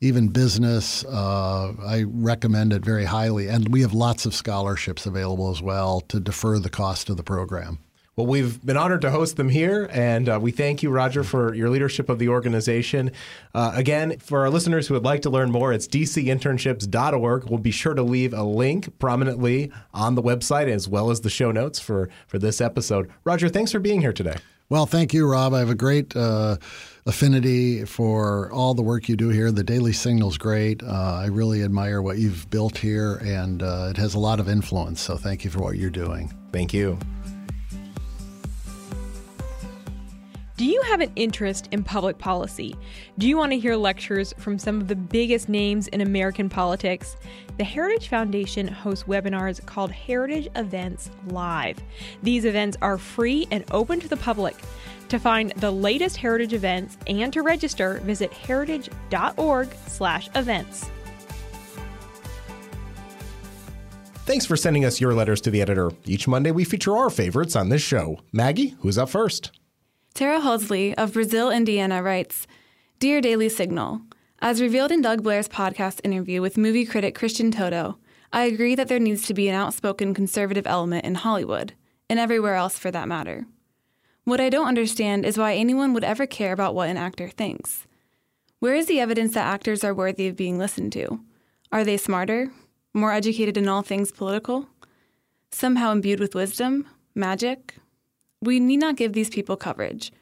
even 0.00 0.28
business. 0.28 1.04
Uh, 1.04 1.72
I 1.86 2.04
recommend 2.06 2.72
it 2.72 2.84
very 2.84 3.04
highly. 3.04 3.48
And 3.48 3.68
we 3.70 3.80
have 3.80 3.94
lots 3.94 4.26
of 4.26 4.34
scholarships 4.34 5.06
available 5.06 5.50
as 5.50 5.62
well 5.62 6.00
to 6.08 6.20
defer 6.20 6.58
the 6.58 6.68
cost 6.68 7.08
of 7.08 7.16
the 7.16 7.22
program. 7.22 7.78
Well, 8.16 8.26
we've 8.26 8.64
been 8.64 8.78
honored 8.78 9.02
to 9.02 9.10
host 9.10 9.36
them 9.36 9.50
here, 9.50 9.90
and 9.92 10.26
uh, 10.26 10.38
we 10.40 10.50
thank 10.50 10.82
you, 10.82 10.88
Roger, 10.88 11.22
for 11.22 11.52
your 11.52 11.68
leadership 11.68 12.08
of 12.08 12.18
the 12.18 12.30
organization. 12.30 13.10
Uh, 13.54 13.72
again, 13.74 14.18
for 14.20 14.40
our 14.40 14.48
listeners 14.48 14.88
who 14.88 14.94
would 14.94 15.04
like 15.04 15.20
to 15.22 15.30
learn 15.30 15.50
more, 15.50 15.70
it's 15.70 15.86
dcinternships.org. 15.86 17.50
We'll 17.50 17.58
be 17.58 17.70
sure 17.70 17.92
to 17.92 18.02
leave 18.02 18.32
a 18.32 18.42
link 18.42 18.98
prominently 18.98 19.70
on 19.92 20.14
the 20.14 20.22
website 20.22 20.68
as 20.68 20.88
well 20.88 21.10
as 21.10 21.20
the 21.20 21.28
show 21.28 21.52
notes 21.52 21.78
for, 21.78 22.08
for 22.26 22.38
this 22.38 22.62
episode. 22.62 23.10
Roger, 23.24 23.50
thanks 23.50 23.70
for 23.70 23.80
being 23.80 24.00
here 24.00 24.14
today. 24.14 24.36
Well, 24.70 24.86
thank 24.86 25.12
you, 25.12 25.30
Rob. 25.30 25.52
I 25.52 25.58
have 25.58 25.68
a 25.68 25.74
great 25.74 26.16
uh, 26.16 26.56
affinity 27.04 27.84
for 27.84 28.50
all 28.50 28.72
the 28.72 28.82
work 28.82 29.10
you 29.10 29.16
do 29.16 29.28
here. 29.28 29.52
The 29.52 29.62
Daily 29.62 29.92
Signal's 29.92 30.38
great. 30.38 30.82
Uh, 30.82 31.20
I 31.22 31.26
really 31.26 31.62
admire 31.62 32.00
what 32.00 32.16
you've 32.16 32.48
built 32.48 32.78
here, 32.78 33.16
and 33.16 33.62
uh, 33.62 33.88
it 33.90 33.98
has 33.98 34.14
a 34.14 34.18
lot 34.18 34.40
of 34.40 34.48
influence. 34.48 35.02
So 35.02 35.18
thank 35.18 35.44
you 35.44 35.50
for 35.50 35.60
what 35.60 35.76
you're 35.76 35.90
doing. 35.90 36.32
Thank 36.50 36.72
you. 36.72 36.98
Do 40.56 40.64
you 40.64 40.80
have 40.82 41.00
an 41.02 41.12
interest 41.16 41.68
in 41.70 41.84
public 41.84 42.16
policy? 42.16 42.74
Do 43.18 43.28
you 43.28 43.36
want 43.36 43.52
to 43.52 43.58
hear 43.58 43.76
lectures 43.76 44.32
from 44.38 44.58
some 44.58 44.80
of 44.80 44.88
the 44.88 44.96
biggest 44.96 45.50
names 45.50 45.86
in 45.88 46.00
American 46.00 46.48
politics? 46.48 47.18
The 47.58 47.64
Heritage 47.64 48.08
Foundation 48.08 48.66
hosts 48.66 49.04
webinars 49.04 49.62
called 49.66 49.92
Heritage 49.92 50.48
Events 50.56 51.10
Live. 51.26 51.76
These 52.22 52.46
events 52.46 52.78
are 52.80 52.96
free 52.96 53.46
and 53.50 53.66
open 53.70 54.00
to 54.00 54.08
the 54.08 54.16
public. 54.16 54.56
To 55.10 55.18
find 55.18 55.52
the 55.58 55.70
latest 55.70 56.16
heritage 56.16 56.54
events 56.54 56.96
and 57.06 57.30
to 57.34 57.42
register, 57.42 58.00
visit 58.04 58.32
heritage.org/events. 58.32 60.90
Thanks 64.24 64.46
for 64.46 64.56
sending 64.56 64.86
us 64.86 65.02
your 65.02 65.12
letters 65.12 65.42
to 65.42 65.50
the 65.50 65.60
editor. 65.60 65.90
Each 66.06 66.26
Monday 66.26 66.50
we 66.50 66.64
feature 66.64 66.96
our 66.96 67.10
favorites 67.10 67.56
on 67.56 67.68
this 67.68 67.82
show. 67.82 68.20
Maggie, 68.32 68.74
who's 68.80 68.96
up 68.96 69.10
first? 69.10 69.50
Tara 70.16 70.40
Hulsley 70.40 70.94
of 70.94 71.12
Brazil, 71.12 71.50
Indiana 71.50 72.02
writes 72.02 72.46
Dear 72.98 73.20
Daily 73.20 73.50
Signal, 73.50 74.00
as 74.38 74.62
revealed 74.62 74.90
in 74.90 75.02
Doug 75.02 75.22
Blair's 75.22 75.46
podcast 75.46 76.00
interview 76.04 76.40
with 76.40 76.56
movie 76.56 76.86
critic 76.86 77.14
Christian 77.14 77.50
Toto, 77.50 77.98
I 78.32 78.44
agree 78.44 78.74
that 78.76 78.88
there 78.88 78.98
needs 78.98 79.26
to 79.26 79.34
be 79.34 79.46
an 79.50 79.54
outspoken 79.54 80.14
conservative 80.14 80.66
element 80.66 81.04
in 81.04 81.16
Hollywood, 81.16 81.74
and 82.08 82.18
everywhere 82.18 82.54
else 82.54 82.78
for 82.78 82.90
that 82.92 83.08
matter. 83.08 83.44
What 84.24 84.40
I 84.40 84.48
don't 84.48 84.68
understand 84.68 85.26
is 85.26 85.36
why 85.36 85.52
anyone 85.52 85.92
would 85.92 86.02
ever 86.02 86.26
care 86.26 86.54
about 86.54 86.74
what 86.74 86.88
an 86.88 86.96
actor 86.96 87.28
thinks. 87.28 87.86
Where 88.58 88.74
is 88.74 88.86
the 88.86 89.00
evidence 89.00 89.34
that 89.34 89.44
actors 89.44 89.84
are 89.84 89.92
worthy 89.92 90.28
of 90.28 90.34
being 90.34 90.56
listened 90.56 90.94
to? 90.94 91.20
Are 91.70 91.84
they 91.84 91.98
smarter? 91.98 92.52
More 92.94 93.12
educated 93.12 93.58
in 93.58 93.68
all 93.68 93.82
things 93.82 94.12
political? 94.12 94.66
Somehow 95.50 95.92
imbued 95.92 96.20
with 96.20 96.34
wisdom? 96.34 96.86
Magic? 97.14 97.74
We 98.42 98.60
need 98.60 98.78
not 98.78 98.96
give 98.96 99.12
these 99.12 99.30
people 99.30 99.56
coverage. 99.56 100.12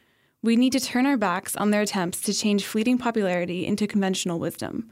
We 0.42 0.56
need 0.56 0.72
to 0.72 0.80
turn 0.80 1.06
our 1.06 1.16
backs 1.16 1.56
on 1.56 1.70
their 1.70 1.82
attempts 1.82 2.20
to 2.22 2.34
change 2.34 2.64
fleeting 2.64 2.98
popularity 2.98 3.66
into 3.66 3.86
conventional 3.86 4.38
wisdom. 4.38 4.90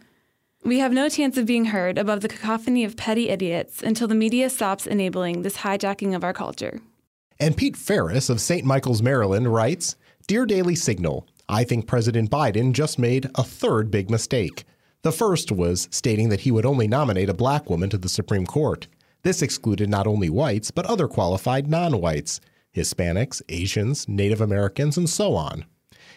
We 0.65 0.79
have 0.79 0.93
no 0.93 1.09
chance 1.09 1.37
of 1.37 1.47
being 1.47 1.67
heard 1.67 1.99
above 1.99 2.21
the 2.21 2.29
cacophony 2.29 2.85
of 2.85 2.97
petty 2.97 3.29
idiots 3.29 3.83
until 3.83 4.09
the 4.09 4.15
media 4.15 4.49
stops 4.49 4.87
enabling 4.87 5.43
this 5.43 5.59
hijacking 5.59 6.15
of 6.15 6.25
our 6.25 6.33
culture. 6.33 6.81
And 7.39 7.57
Pete 7.57 7.77
Ferris 7.77 8.29
of 8.29 8.41
St. 8.41 8.65
Michael's, 8.65 9.03
Maryland 9.03 9.53
writes 9.53 9.97
Dear 10.27 10.47
Daily 10.47 10.77
Signal, 10.77 11.27
I 11.49 11.65
think 11.65 11.87
President 11.87 12.31
Biden 12.31 12.73
just 12.73 12.99
made 12.99 13.29
a 13.35 13.43
third 13.43 13.91
big 13.91 14.09
mistake. 14.09 14.65
The 15.03 15.13
first 15.13 15.51
was 15.51 15.89
stating 15.91 16.29
that 16.29 16.41
he 16.41 16.53
would 16.53 16.65
only 16.65 16.87
nominate 16.87 17.29
a 17.29 17.35
black 17.35 17.69
woman 17.69 17.91
to 17.91 17.99
the 17.99 18.09
Supreme 18.09 18.47
Court. 18.47 18.87
This 19.23 19.43
excluded 19.43 19.91
not 19.91 20.07
only 20.07 20.31
whites, 20.31 20.71
but 20.71 20.87
other 20.87 21.09
qualified 21.09 21.69
non 21.69 22.01
whites. 22.01 22.41
Hispanics, 22.75 23.43
Asians, 23.49 24.09
Native 24.09 24.41
Americans, 24.41 24.97
and 24.97 25.09
so 25.09 25.35
on. 25.35 25.65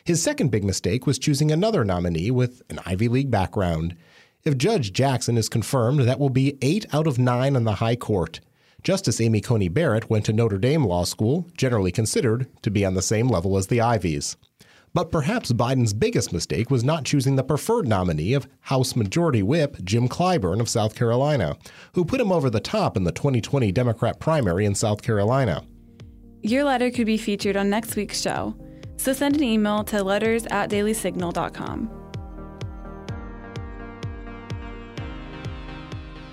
His 0.04 0.22
second 0.22 0.52
big 0.52 0.64
mistake 0.64 1.08
was 1.08 1.20
choosing 1.20 1.52
another 1.52 1.84
nominee 1.84 2.32
with 2.32 2.62
an 2.70 2.80
Ivy 2.86 3.08
League 3.08 3.32
background. 3.32 3.96
If 4.44 4.58
Judge 4.58 4.94
Jackson 4.94 5.38
is 5.38 5.50
confirmed, 5.50 6.02
that 6.02 6.20
will 6.20 6.30
be 6.30 6.58
eight 6.62 6.86
out 6.94 7.08
of 7.08 7.18
nine 7.18 7.56
on 7.56 7.64
the 7.64 7.76
High 7.76 7.96
Court. 7.96 8.40
Justice 8.84 9.20
Amy 9.20 9.42
Coney 9.42 9.68
Barrett 9.68 10.12
went 10.12 10.26
to 10.26 10.34
Notre 10.34 10.60
Dame 10.60 10.86
Law 10.86 11.06
School, 11.06 11.50
generally 11.58 11.92
considered 11.92 12.48
to 12.62 12.70
be 12.70 12.86
on 12.86 12.94
the 12.94 13.02
same 13.02 13.28
level 13.28 13.58
as 13.58 13.66
the 13.66 13.82
Ivies. 13.82 14.38
But 14.94 15.12
perhaps 15.12 15.52
Biden's 15.52 15.94
biggest 15.94 16.32
mistake 16.32 16.70
was 16.70 16.84
not 16.84 17.04
choosing 17.04 17.36
the 17.36 17.44
preferred 17.44 17.88
nominee 17.88 18.34
of 18.34 18.48
House 18.62 18.96
Majority 18.96 19.42
Whip 19.42 19.76
Jim 19.84 20.08
Clyburn 20.08 20.62
of 20.62 20.70
South 20.70 20.96
Carolina, 20.96 21.58
who 21.96 22.06
put 22.06 22.22
him 22.22 22.32
over 22.32 22.50
the 22.50 22.60
top 22.60 22.96
in 22.96 23.04
the 23.04 23.12
2020 23.12 23.72
Democrat 23.72 24.20
primary 24.20 24.66
in 24.66 24.76
South 24.76 25.02
Carolina. 25.02 25.64
Your 26.46 26.64
letter 26.64 26.92
could 26.92 27.08
be 27.08 27.18
featured 27.18 27.58
on 27.58 27.72
next 27.72 27.96
week's 27.96 28.22
show, 28.22 28.56
so 28.98 29.14
send 29.14 29.36
an 29.36 29.44
email 29.44 29.84
to 29.86 30.04
letters 30.04 30.46
at 30.52 30.70
dailysignal.com. 30.70 31.90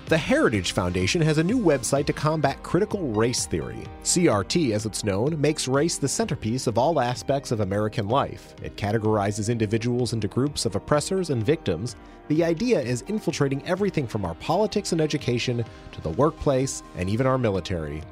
The 0.05 0.17
Heritage 0.17 0.73
Foundation 0.73 1.19
has 1.23 1.39
a 1.39 1.43
new 1.43 1.57
website 1.57 2.05
to 2.05 2.13
combat 2.13 2.61
critical 2.61 3.07
race 3.13 3.47
theory. 3.47 3.85
CRT, 4.03 4.75
as 4.75 4.85
it's 4.85 5.03
known, 5.03 5.41
makes 5.41 5.67
race 5.67 5.97
the 5.97 6.07
centerpiece 6.07 6.67
of 6.67 6.77
all 6.77 6.99
aspects 6.99 7.51
of 7.51 7.61
American 7.61 8.07
life. 8.07 8.53
It 8.61 8.75
categorizes 8.75 9.49
individuals 9.49 10.13
into 10.13 10.27
groups 10.27 10.67
of 10.67 10.75
oppressors 10.75 11.31
and 11.31 11.43
victims. 11.43 11.95
The 12.27 12.43
idea 12.43 12.79
is 12.79 13.01
infiltrating 13.07 13.65
everything 13.65 14.05
from 14.05 14.25
our 14.25 14.35
politics 14.35 14.91
and 14.91 15.01
education 15.01 15.65
to 15.91 16.01
the 16.01 16.11
workplace 16.11 16.83
and 16.97 17.09
even 17.09 17.25
our 17.25 17.39
military. 17.39 18.03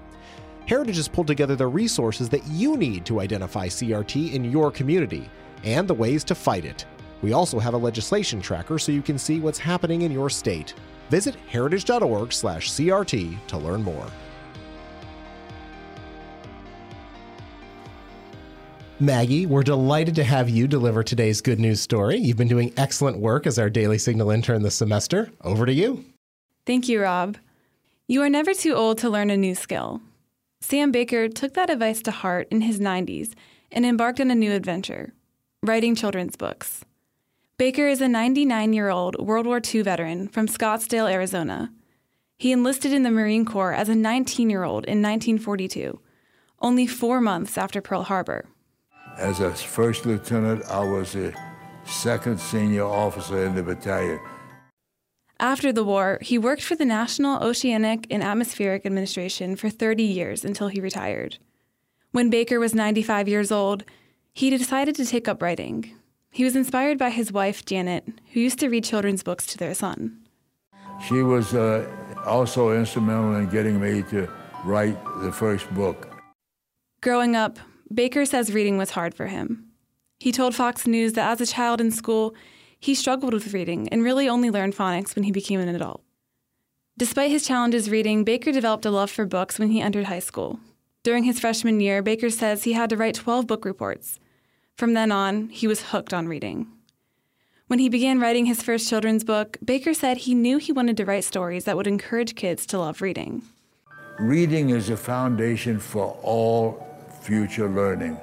Heritage 0.68 0.98
has 0.98 1.08
pulled 1.08 1.28
together 1.28 1.56
the 1.56 1.68
resources 1.68 2.30
that 2.30 2.46
you 2.48 2.78
need 2.78 3.06
to 3.06 3.20
identify 3.20 3.68
CRT 3.68 4.34
in 4.34 4.46
your 4.46 4.72
community 4.72 5.30
and 5.64 5.88
the 5.88 5.94
ways 5.94 6.24
to 6.26 6.36
fight 6.36 6.66
it. 6.66 6.86
We 7.22 7.34
also 7.34 7.60
have 7.60 7.74
a 7.74 7.78
legislation 7.78 8.42
tracker 8.42 8.80
so 8.80 8.92
you 8.92 9.02
can 9.02 9.18
see 9.18 9.40
what's 9.40 9.60
happening 9.60 10.04
in 10.04 10.12
your 10.12 10.30
state. 10.30 10.74
Visit 11.10 11.36
heritage.org/crt 11.50 13.48
to 13.48 13.58
learn 13.58 13.84
more. 13.84 14.08
Maggie, 19.00 19.48
we're 19.48 19.64
delighted 19.64 20.14
to 20.16 20.24
have 20.24 20.48
you 20.48 20.68
deliver 20.68 21.02
today's 21.02 21.42
good 21.42 21.60
news 21.60 21.82
story. 21.82 22.18
You've 22.18 22.38
been 22.38 22.48
doing 22.48 22.72
excellent 22.78 23.18
work 23.18 23.48
as 23.48 23.58
our 23.58 23.68
Daily 23.70 23.98
Signal 23.98 24.30
intern 24.30 24.62
this 24.62 24.76
semester. 24.76 25.32
Over 25.44 25.66
to 25.66 25.74
you. 25.74 26.06
Thank 26.68 26.88
you, 26.88 27.02
Rob. 27.02 27.38
You 28.08 28.22
are 28.22 28.30
never 28.30 28.54
too 28.54 28.76
old 28.76 29.00
to 29.00 29.10
learn 29.10 29.32
a 29.32 29.38
new 29.38 29.56
skill. 29.56 30.02
Sam 30.62 30.92
Baker 30.92 31.28
took 31.28 31.56
that 31.56 31.72
advice 31.72 32.02
to 32.04 32.12
heart 32.12 32.48
in 32.52 32.62
his 32.62 32.80
90s 32.80 33.34
and 33.72 33.86
embarked 33.86 34.22
on 34.22 34.30
a 34.30 34.36
new 34.36 34.52
adventure 34.52 35.14
writing 35.64 35.96
children's 35.96 36.36
books. 36.36 36.86
Baker 37.58 37.88
is 37.88 38.02
a 38.02 38.08
99 38.08 38.74
year 38.74 38.90
old 38.90 39.16
World 39.20 39.46
War 39.46 39.60
II 39.64 39.82
veteran 39.82 40.28
from 40.28 40.48
Scottsdale, 40.48 41.12
Arizona. 41.12 41.72
He 42.38 42.52
enlisted 42.52 42.94
in 42.94 43.04
the 43.04 43.12
Marine 43.12 43.46
Corps 43.46 43.74
as 43.74 43.90
a 43.90 43.96
19 43.96 44.50
year 44.50 44.64
old 44.64 44.86
in 44.86 45.02
1942, 45.02 46.00
only 46.60 46.88
four 46.88 47.22
months 47.22 47.58
after 47.58 47.82
Pearl 47.82 48.04
Harbor. 48.04 48.46
As 49.18 49.40
a 49.40 49.52
first 49.52 50.06
lieutenant, 50.06 50.64
I 50.66 50.84
was 50.84 51.14
the 51.14 51.36
second 51.86 52.40
senior 52.40 52.86
officer 52.86 53.46
in 53.46 53.56
the 53.56 53.64
battalion. 53.64 54.20
After 55.42 55.74
the 55.74 55.84
war, 55.84 56.20
he 56.22 56.38
worked 56.38 56.62
for 56.62 56.76
the 56.76 56.86
National 56.86 57.44
Oceanic 57.44 58.06
and 58.12 58.22
Atmospheric 58.22 58.86
Administration 58.86 59.56
for 59.56 59.72
30 59.72 60.04
years 60.04 60.46
until 60.46 60.68
he 60.68 60.80
retired. 60.80 61.40
When 62.12 62.30
Baker 62.30 62.60
was 62.60 62.76
95 62.76 63.28
years 63.28 63.52
old, 63.52 63.84
he 64.36 64.52
decided 64.52 64.94
to 64.98 65.06
take 65.06 65.28
up 65.28 65.42
writing. 65.42 65.96
He 66.30 66.44
was 66.44 66.56
inspired 66.56 67.00
by 67.00 67.10
his 67.10 67.32
wife, 67.32 67.66
Janet, 67.66 68.08
who 68.34 68.40
used 68.40 68.60
to 68.60 68.70
read 68.70 68.84
children's 68.84 69.24
books 69.24 69.48
to 69.48 69.58
their 69.58 69.74
son. 69.74 70.20
She 71.08 71.24
was 71.24 71.56
uh, 71.56 71.90
also 72.24 72.78
instrumental 72.78 73.36
in 73.38 73.50
getting 73.50 73.82
me 73.82 74.04
to 74.12 74.30
write 74.64 75.00
the 75.24 75.32
first 75.32 75.68
book. 75.74 76.22
Growing 77.02 77.36
up, 77.36 77.58
Baker 77.92 78.26
says 78.26 78.54
reading 78.54 78.78
was 78.78 78.92
hard 78.92 79.16
for 79.16 79.26
him. 79.26 79.72
He 80.20 80.32
told 80.32 80.54
Fox 80.54 80.86
News 80.86 81.14
that 81.14 81.32
as 81.32 81.42
a 81.42 81.52
child 81.52 81.82
in 81.82 81.90
school, 81.90 82.36
he 82.82 82.96
struggled 82.96 83.34
with 83.34 83.54
reading 83.54 83.88
and 83.90 84.04
really 84.04 84.28
only 84.28 84.50
learned 84.50 84.76
phonics 84.76 85.16
when 85.16 85.24
he 85.24 85.32
became 85.32 85.60
an 85.60 85.70
adult. 85.70 86.02
Despite 86.98 87.32
his 87.32 87.46
challenges 87.46 87.90
reading, 87.90 88.24
Baker 88.24 88.52
developed 88.52 88.86
a 88.86 88.92
love 88.92 89.12
for 89.12 89.26
books 89.26 89.60
when 89.60 89.70
he 89.70 89.80
entered 89.80 90.06
high 90.06 90.20
school. 90.20 90.60
During 91.04 91.24
his 91.24 91.40
freshman 91.40 91.80
year, 91.80 92.02
Baker 92.02 92.32
says 92.32 92.64
he 92.64 92.74
had 92.74 92.90
to 92.90 92.98
write 92.98 93.16
12 93.16 93.48
book 93.48 93.66
reports. 93.66 94.20
From 94.76 94.94
then 94.96 95.12
on, 95.12 95.50
he 95.50 95.68
was 95.68 95.92
hooked 95.92 96.14
on 96.14 96.28
reading. 96.28 96.68
When 97.68 97.80
he 97.80 97.88
began 97.88 98.20
writing 98.20 98.48
his 98.48 98.62
first 98.62 98.90
children's 98.90 99.24
book, 99.24 99.58
Baker 99.64 99.94
said 99.94 100.18
he 100.18 100.36
knew 100.36 100.58
he 100.58 100.72
wanted 100.72 100.98
to 100.98 101.06
write 101.06 101.24
stories 101.24 101.66
that 101.66 101.78
would 101.78 101.88
encourage 101.88 102.36
kids 102.36 102.66
to 102.68 102.80
love 102.80 103.02
reading. 103.02 103.44
Reading 104.20 104.72
is 104.72 104.90
a 104.90 104.98
foundation 104.98 105.80
for 105.80 106.18
all 106.22 106.86
future 107.22 107.70
learning. 107.70 108.18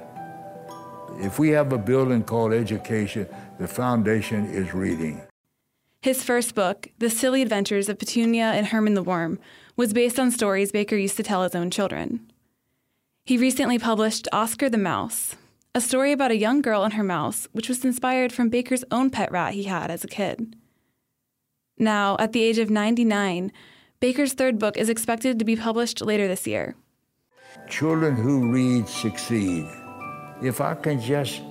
If 1.21 1.39
we 1.39 1.49
have 1.49 1.73
a 1.73 1.77
building 1.77 2.23
called 2.23 2.53
education, 2.53 3.27
the 3.59 3.67
foundation 3.67 4.45
is 4.45 4.73
reading. 4.73 5.21
His 6.01 6.23
first 6.23 6.55
book, 6.55 6.87
The 6.97 7.09
Silly 7.09 7.41
Adventures 7.41 7.89
of 7.89 7.99
Petunia 7.99 8.45
and 8.45 8.67
Herman 8.67 8.93
the 8.93 9.03
Worm, 9.03 9.37
was 9.75 9.91
based 9.91 10.17
on 10.17 10.31
stories 10.31 10.71
Baker 10.71 10.95
used 10.95 11.17
to 11.17 11.23
tell 11.23 11.43
his 11.43 11.55
own 11.55 11.69
children. 11.69 12.31
He 13.25 13.37
recently 13.37 13.77
published 13.77 14.29
Oscar 14.31 14.69
the 14.69 14.77
Mouse, 14.77 15.35
a 15.75 15.81
story 15.81 16.13
about 16.13 16.31
a 16.31 16.37
young 16.37 16.61
girl 16.61 16.83
and 16.83 16.93
her 16.93 17.03
mouse, 17.03 17.47
which 17.51 17.67
was 17.67 17.83
inspired 17.83 18.31
from 18.31 18.49
Baker's 18.49 18.85
own 18.91 19.09
pet 19.09 19.29
rat 19.31 19.53
he 19.53 19.63
had 19.63 19.91
as 19.91 20.05
a 20.05 20.07
kid. 20.07 20.55
Now, 21.77 22.15
at 22.17 22.31
the 22.31 22.43
age 22.43 22.59
of 22.59 22.69
99, 22.69 23.51
Baker's 23.99 24.33
third 24.33 24.57
book 24.57 24.77
is 24.77 24.89
expected 24.89 25.37
to 25.37 25.45
be 25.45 25.57
published 25.57 26.01
later 26.01 26.29
this 26.29 26.47
year. 26.47 26.75
Children 27.69 28.15
who 28.15 28.51
read 28.51 28.87
succeed. 28.87 29.67
If 30.41 30.61
I 30.61 30.75
can 30.75 31.01
just 31.01 31.41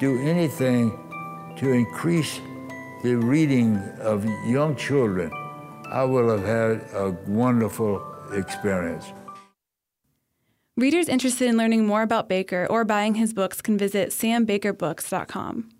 do 0.00 0.20
anything 0.20 0.90
to 1.56 1.72
increase 1.72 2.40
the 3.02 3.16
reading 3.16 3.76
of 4.00 4.24
young 4.46 4.76
children, 4.76 5.30
I 5.90 6.04
will 6.04 6.30
have 6.30 6.44
had 6.44 6.88
a 6.94 7.10
wonderful 7.26 8.02
experience. 8.32 9.12
Readers 10.76 11.08
interested 11.08 11.48
in 11.48 11.56
learning 11.56 11.86
more 11.86 12.02
about 12.02 12.28
Baker 12.28 12.66
or 12.68 12.84
buying 12.84 13.14
his 13.14 13.32
books 13.32 13.62
can 13.62 13.78
visit 13.78 14.08
sambakerbooks.com. 14.08 15.73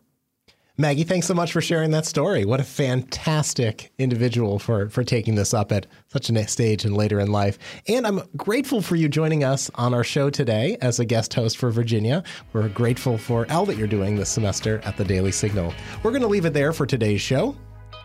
Maggie, 0.77 1.05
thanks 1.05 1.29
so 1.29 1.35
much 1.35 1.53
for 1.53 1.61
sharing 1.61 1.93
that 1.93 2.05
story. 2.05 2.45
What 2.45 2.59
a 2.59 2.65
fantastic 2.65 3.93
individual 3.97 4.59
for 4.59 4.89
for 4.89 5.05
taking 5.05 5.37
this 5.37 5.55
up 5.55 5.71
at 5.71 5.87
such 6.09 6.29
a 6.29 6.49
stage 6.49 6.85
and 6.85 6.97
later 6.97 7.21
in 7.21 7.31
life. 7.31 7.61
And 7.87 8.05
I'm 8.05 8.23
grateful 8.37 8.83
for 8.83 8.97
you 8.97 9.09
joining 9.09 9.45
us 9.45 9.71
on 9.77 9.95
our 9.95 10.03
show 10.03 10.31
today 10.31 10.77
as 10.81 10.99
a 10.99 11.05
guest 11.05 11.33
host 11.33 11.59
for 11.59 11.71
Virginia. 11.71 12.25
We're 12.53 12.69
grateful 12.69 13.19
for 13.19 13.47
all 13.53 13.65
that 13.67 13.77
you're 13.77 13.87
doing 13.87 14.17
this 14.17 14.31
semester 14.31 14.81
at 14.85 14.97
the 14.97 15.05
Daily 15.05 15.31
Signal. 15.31 15.73
We're 16.03 16.11
going 16.11 16.23
to 16.23 16.29
leave 16.29 16.45
it 16.45 16.55
there 16.55 16.73
for 16.73 16.87
today's 16.87 17.21
show. 17.21 17.55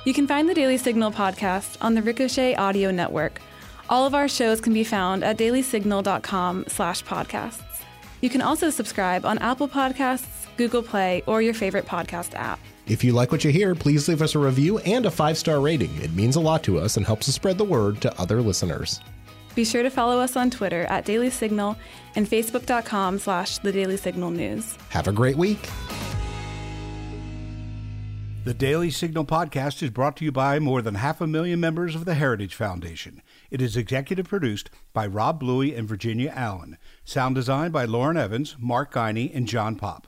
You 0.05 0.13
can 0.13 0.27
find 0.27 0.47
the 0.47 0.53
Daily 0.53 0.77
Signal 0.77 1.11
podcast 1.11 1.75
on 1.81 1.95
the 1.95 2.03
Ricochet 2.03 2.53
Audio 2.53 2.91
Network. 2.91 3.41
All 3.89 4.05
of 4.05 4.13
our 4.13 4.27
shows 4.27 4.61
can 4.61 4.73
be 4.73 4.83
found 4.83 5.23
at 5.23 5.39
dailysignal.com 5.39 6.65
slash 6.67 7.03
podcasts. 7.03 7.63
You 8.21 8.29
can 8.29 8.41
also 8.41 8.69
subscribe 8.69 9.25
on 9.25 9.39
Apple 9.39 9.67
Podcasts, 9.67 10.38
Google 10.59 10.83
Play, 10.83 11.23
or 11.25 11.41
your 11.41 11.55
favorite 11.55 11.85
podcast 11.85 12.35
app. 12.35 12.59
If 12.85 13.03
you 13.03 13.13
like 13.13 13.31
what 13.31 13.43
you 13.43 13.51
hear, 13.51 13.73
please 13.73 14.07
leave 14.07 14.21
us 14.21 14.35
a 14.35 14.39
review 14.39 14.79
and 14.79 15.05
a 15.05 15.11
five 15.11 15.37
star 15.37 15.59
rating. 15.61 15.95
It 16.01 16.13
means 16.13 16.35
a 16.35 16.39
lot 16.41 16.61
to 16.63 16.77
us 16.77 16.97
and 16.97 17.05
helps 17.05 17.29
us 17.29 17.35
spread 17.35 17.57
the 17.57 17.63
word 17.63 18.01
to 18.01 18.21
other 18.21 18.41
listeners. 18.41 18.99
Be 19.55 19.65
sure 19.65 19.83
to 19.83 19.89
follow 19.89 20.19
us 20.19 20.35
on 20.35 20.51
Twitter 20.51 20.83
at 20.85 21.05
Daily 21.05 21.29
Signal 21.29 21.77
and 22.15 22.27
Facebook.com 22.27 23.19
slash 23.19 23.57
The 23.59 23.71
Daily 23.71 23.97
Signal 23.97 24.31
News. 24.31 24.77
Have 24.89 25.07
a 25.07 25.11
great 25.11 25.37
week. 25.37 25.69
The 28.45 28.53
Daily 28.53 28.89
Signal 28.89 29.25
podcast 29.25 29.83
is 29.83 29.89
brought 29.91 30.15
to 30.17 30.25
you 30.25 30.31
by 30.31 30.59
more 30.59 30.81
than 30.81 30.95
half 30.95 31.21
a 31.21 31.27
million 31.27 31.59
members 31.59 31.93
of 31.93 32.05
the 32.05 32.15
Heritage 32.15 32.55
Foundation. 32.55 33.21
It 33.51 33.61
is 33.61 33.77
executive 33.77 34.27
produced 34.27 34.71
by 34.93 35.05
Rob 35.05 35.39
Bluey 35.39 35.75
and 35.75 35.87
Virginia 35.87 36.33
Allen. 36.35 36.77
Sound 37.03 37.35
design 37.35 37.71
by 37.71 37.85
Lauren 37.85 38.17
Evans, 38.17 38.55
Mark 38.57 38.93
Geiney, 38.93 39.29
and 39.35 39.47
John 39.47 39.75
Popp. 39.75 40.07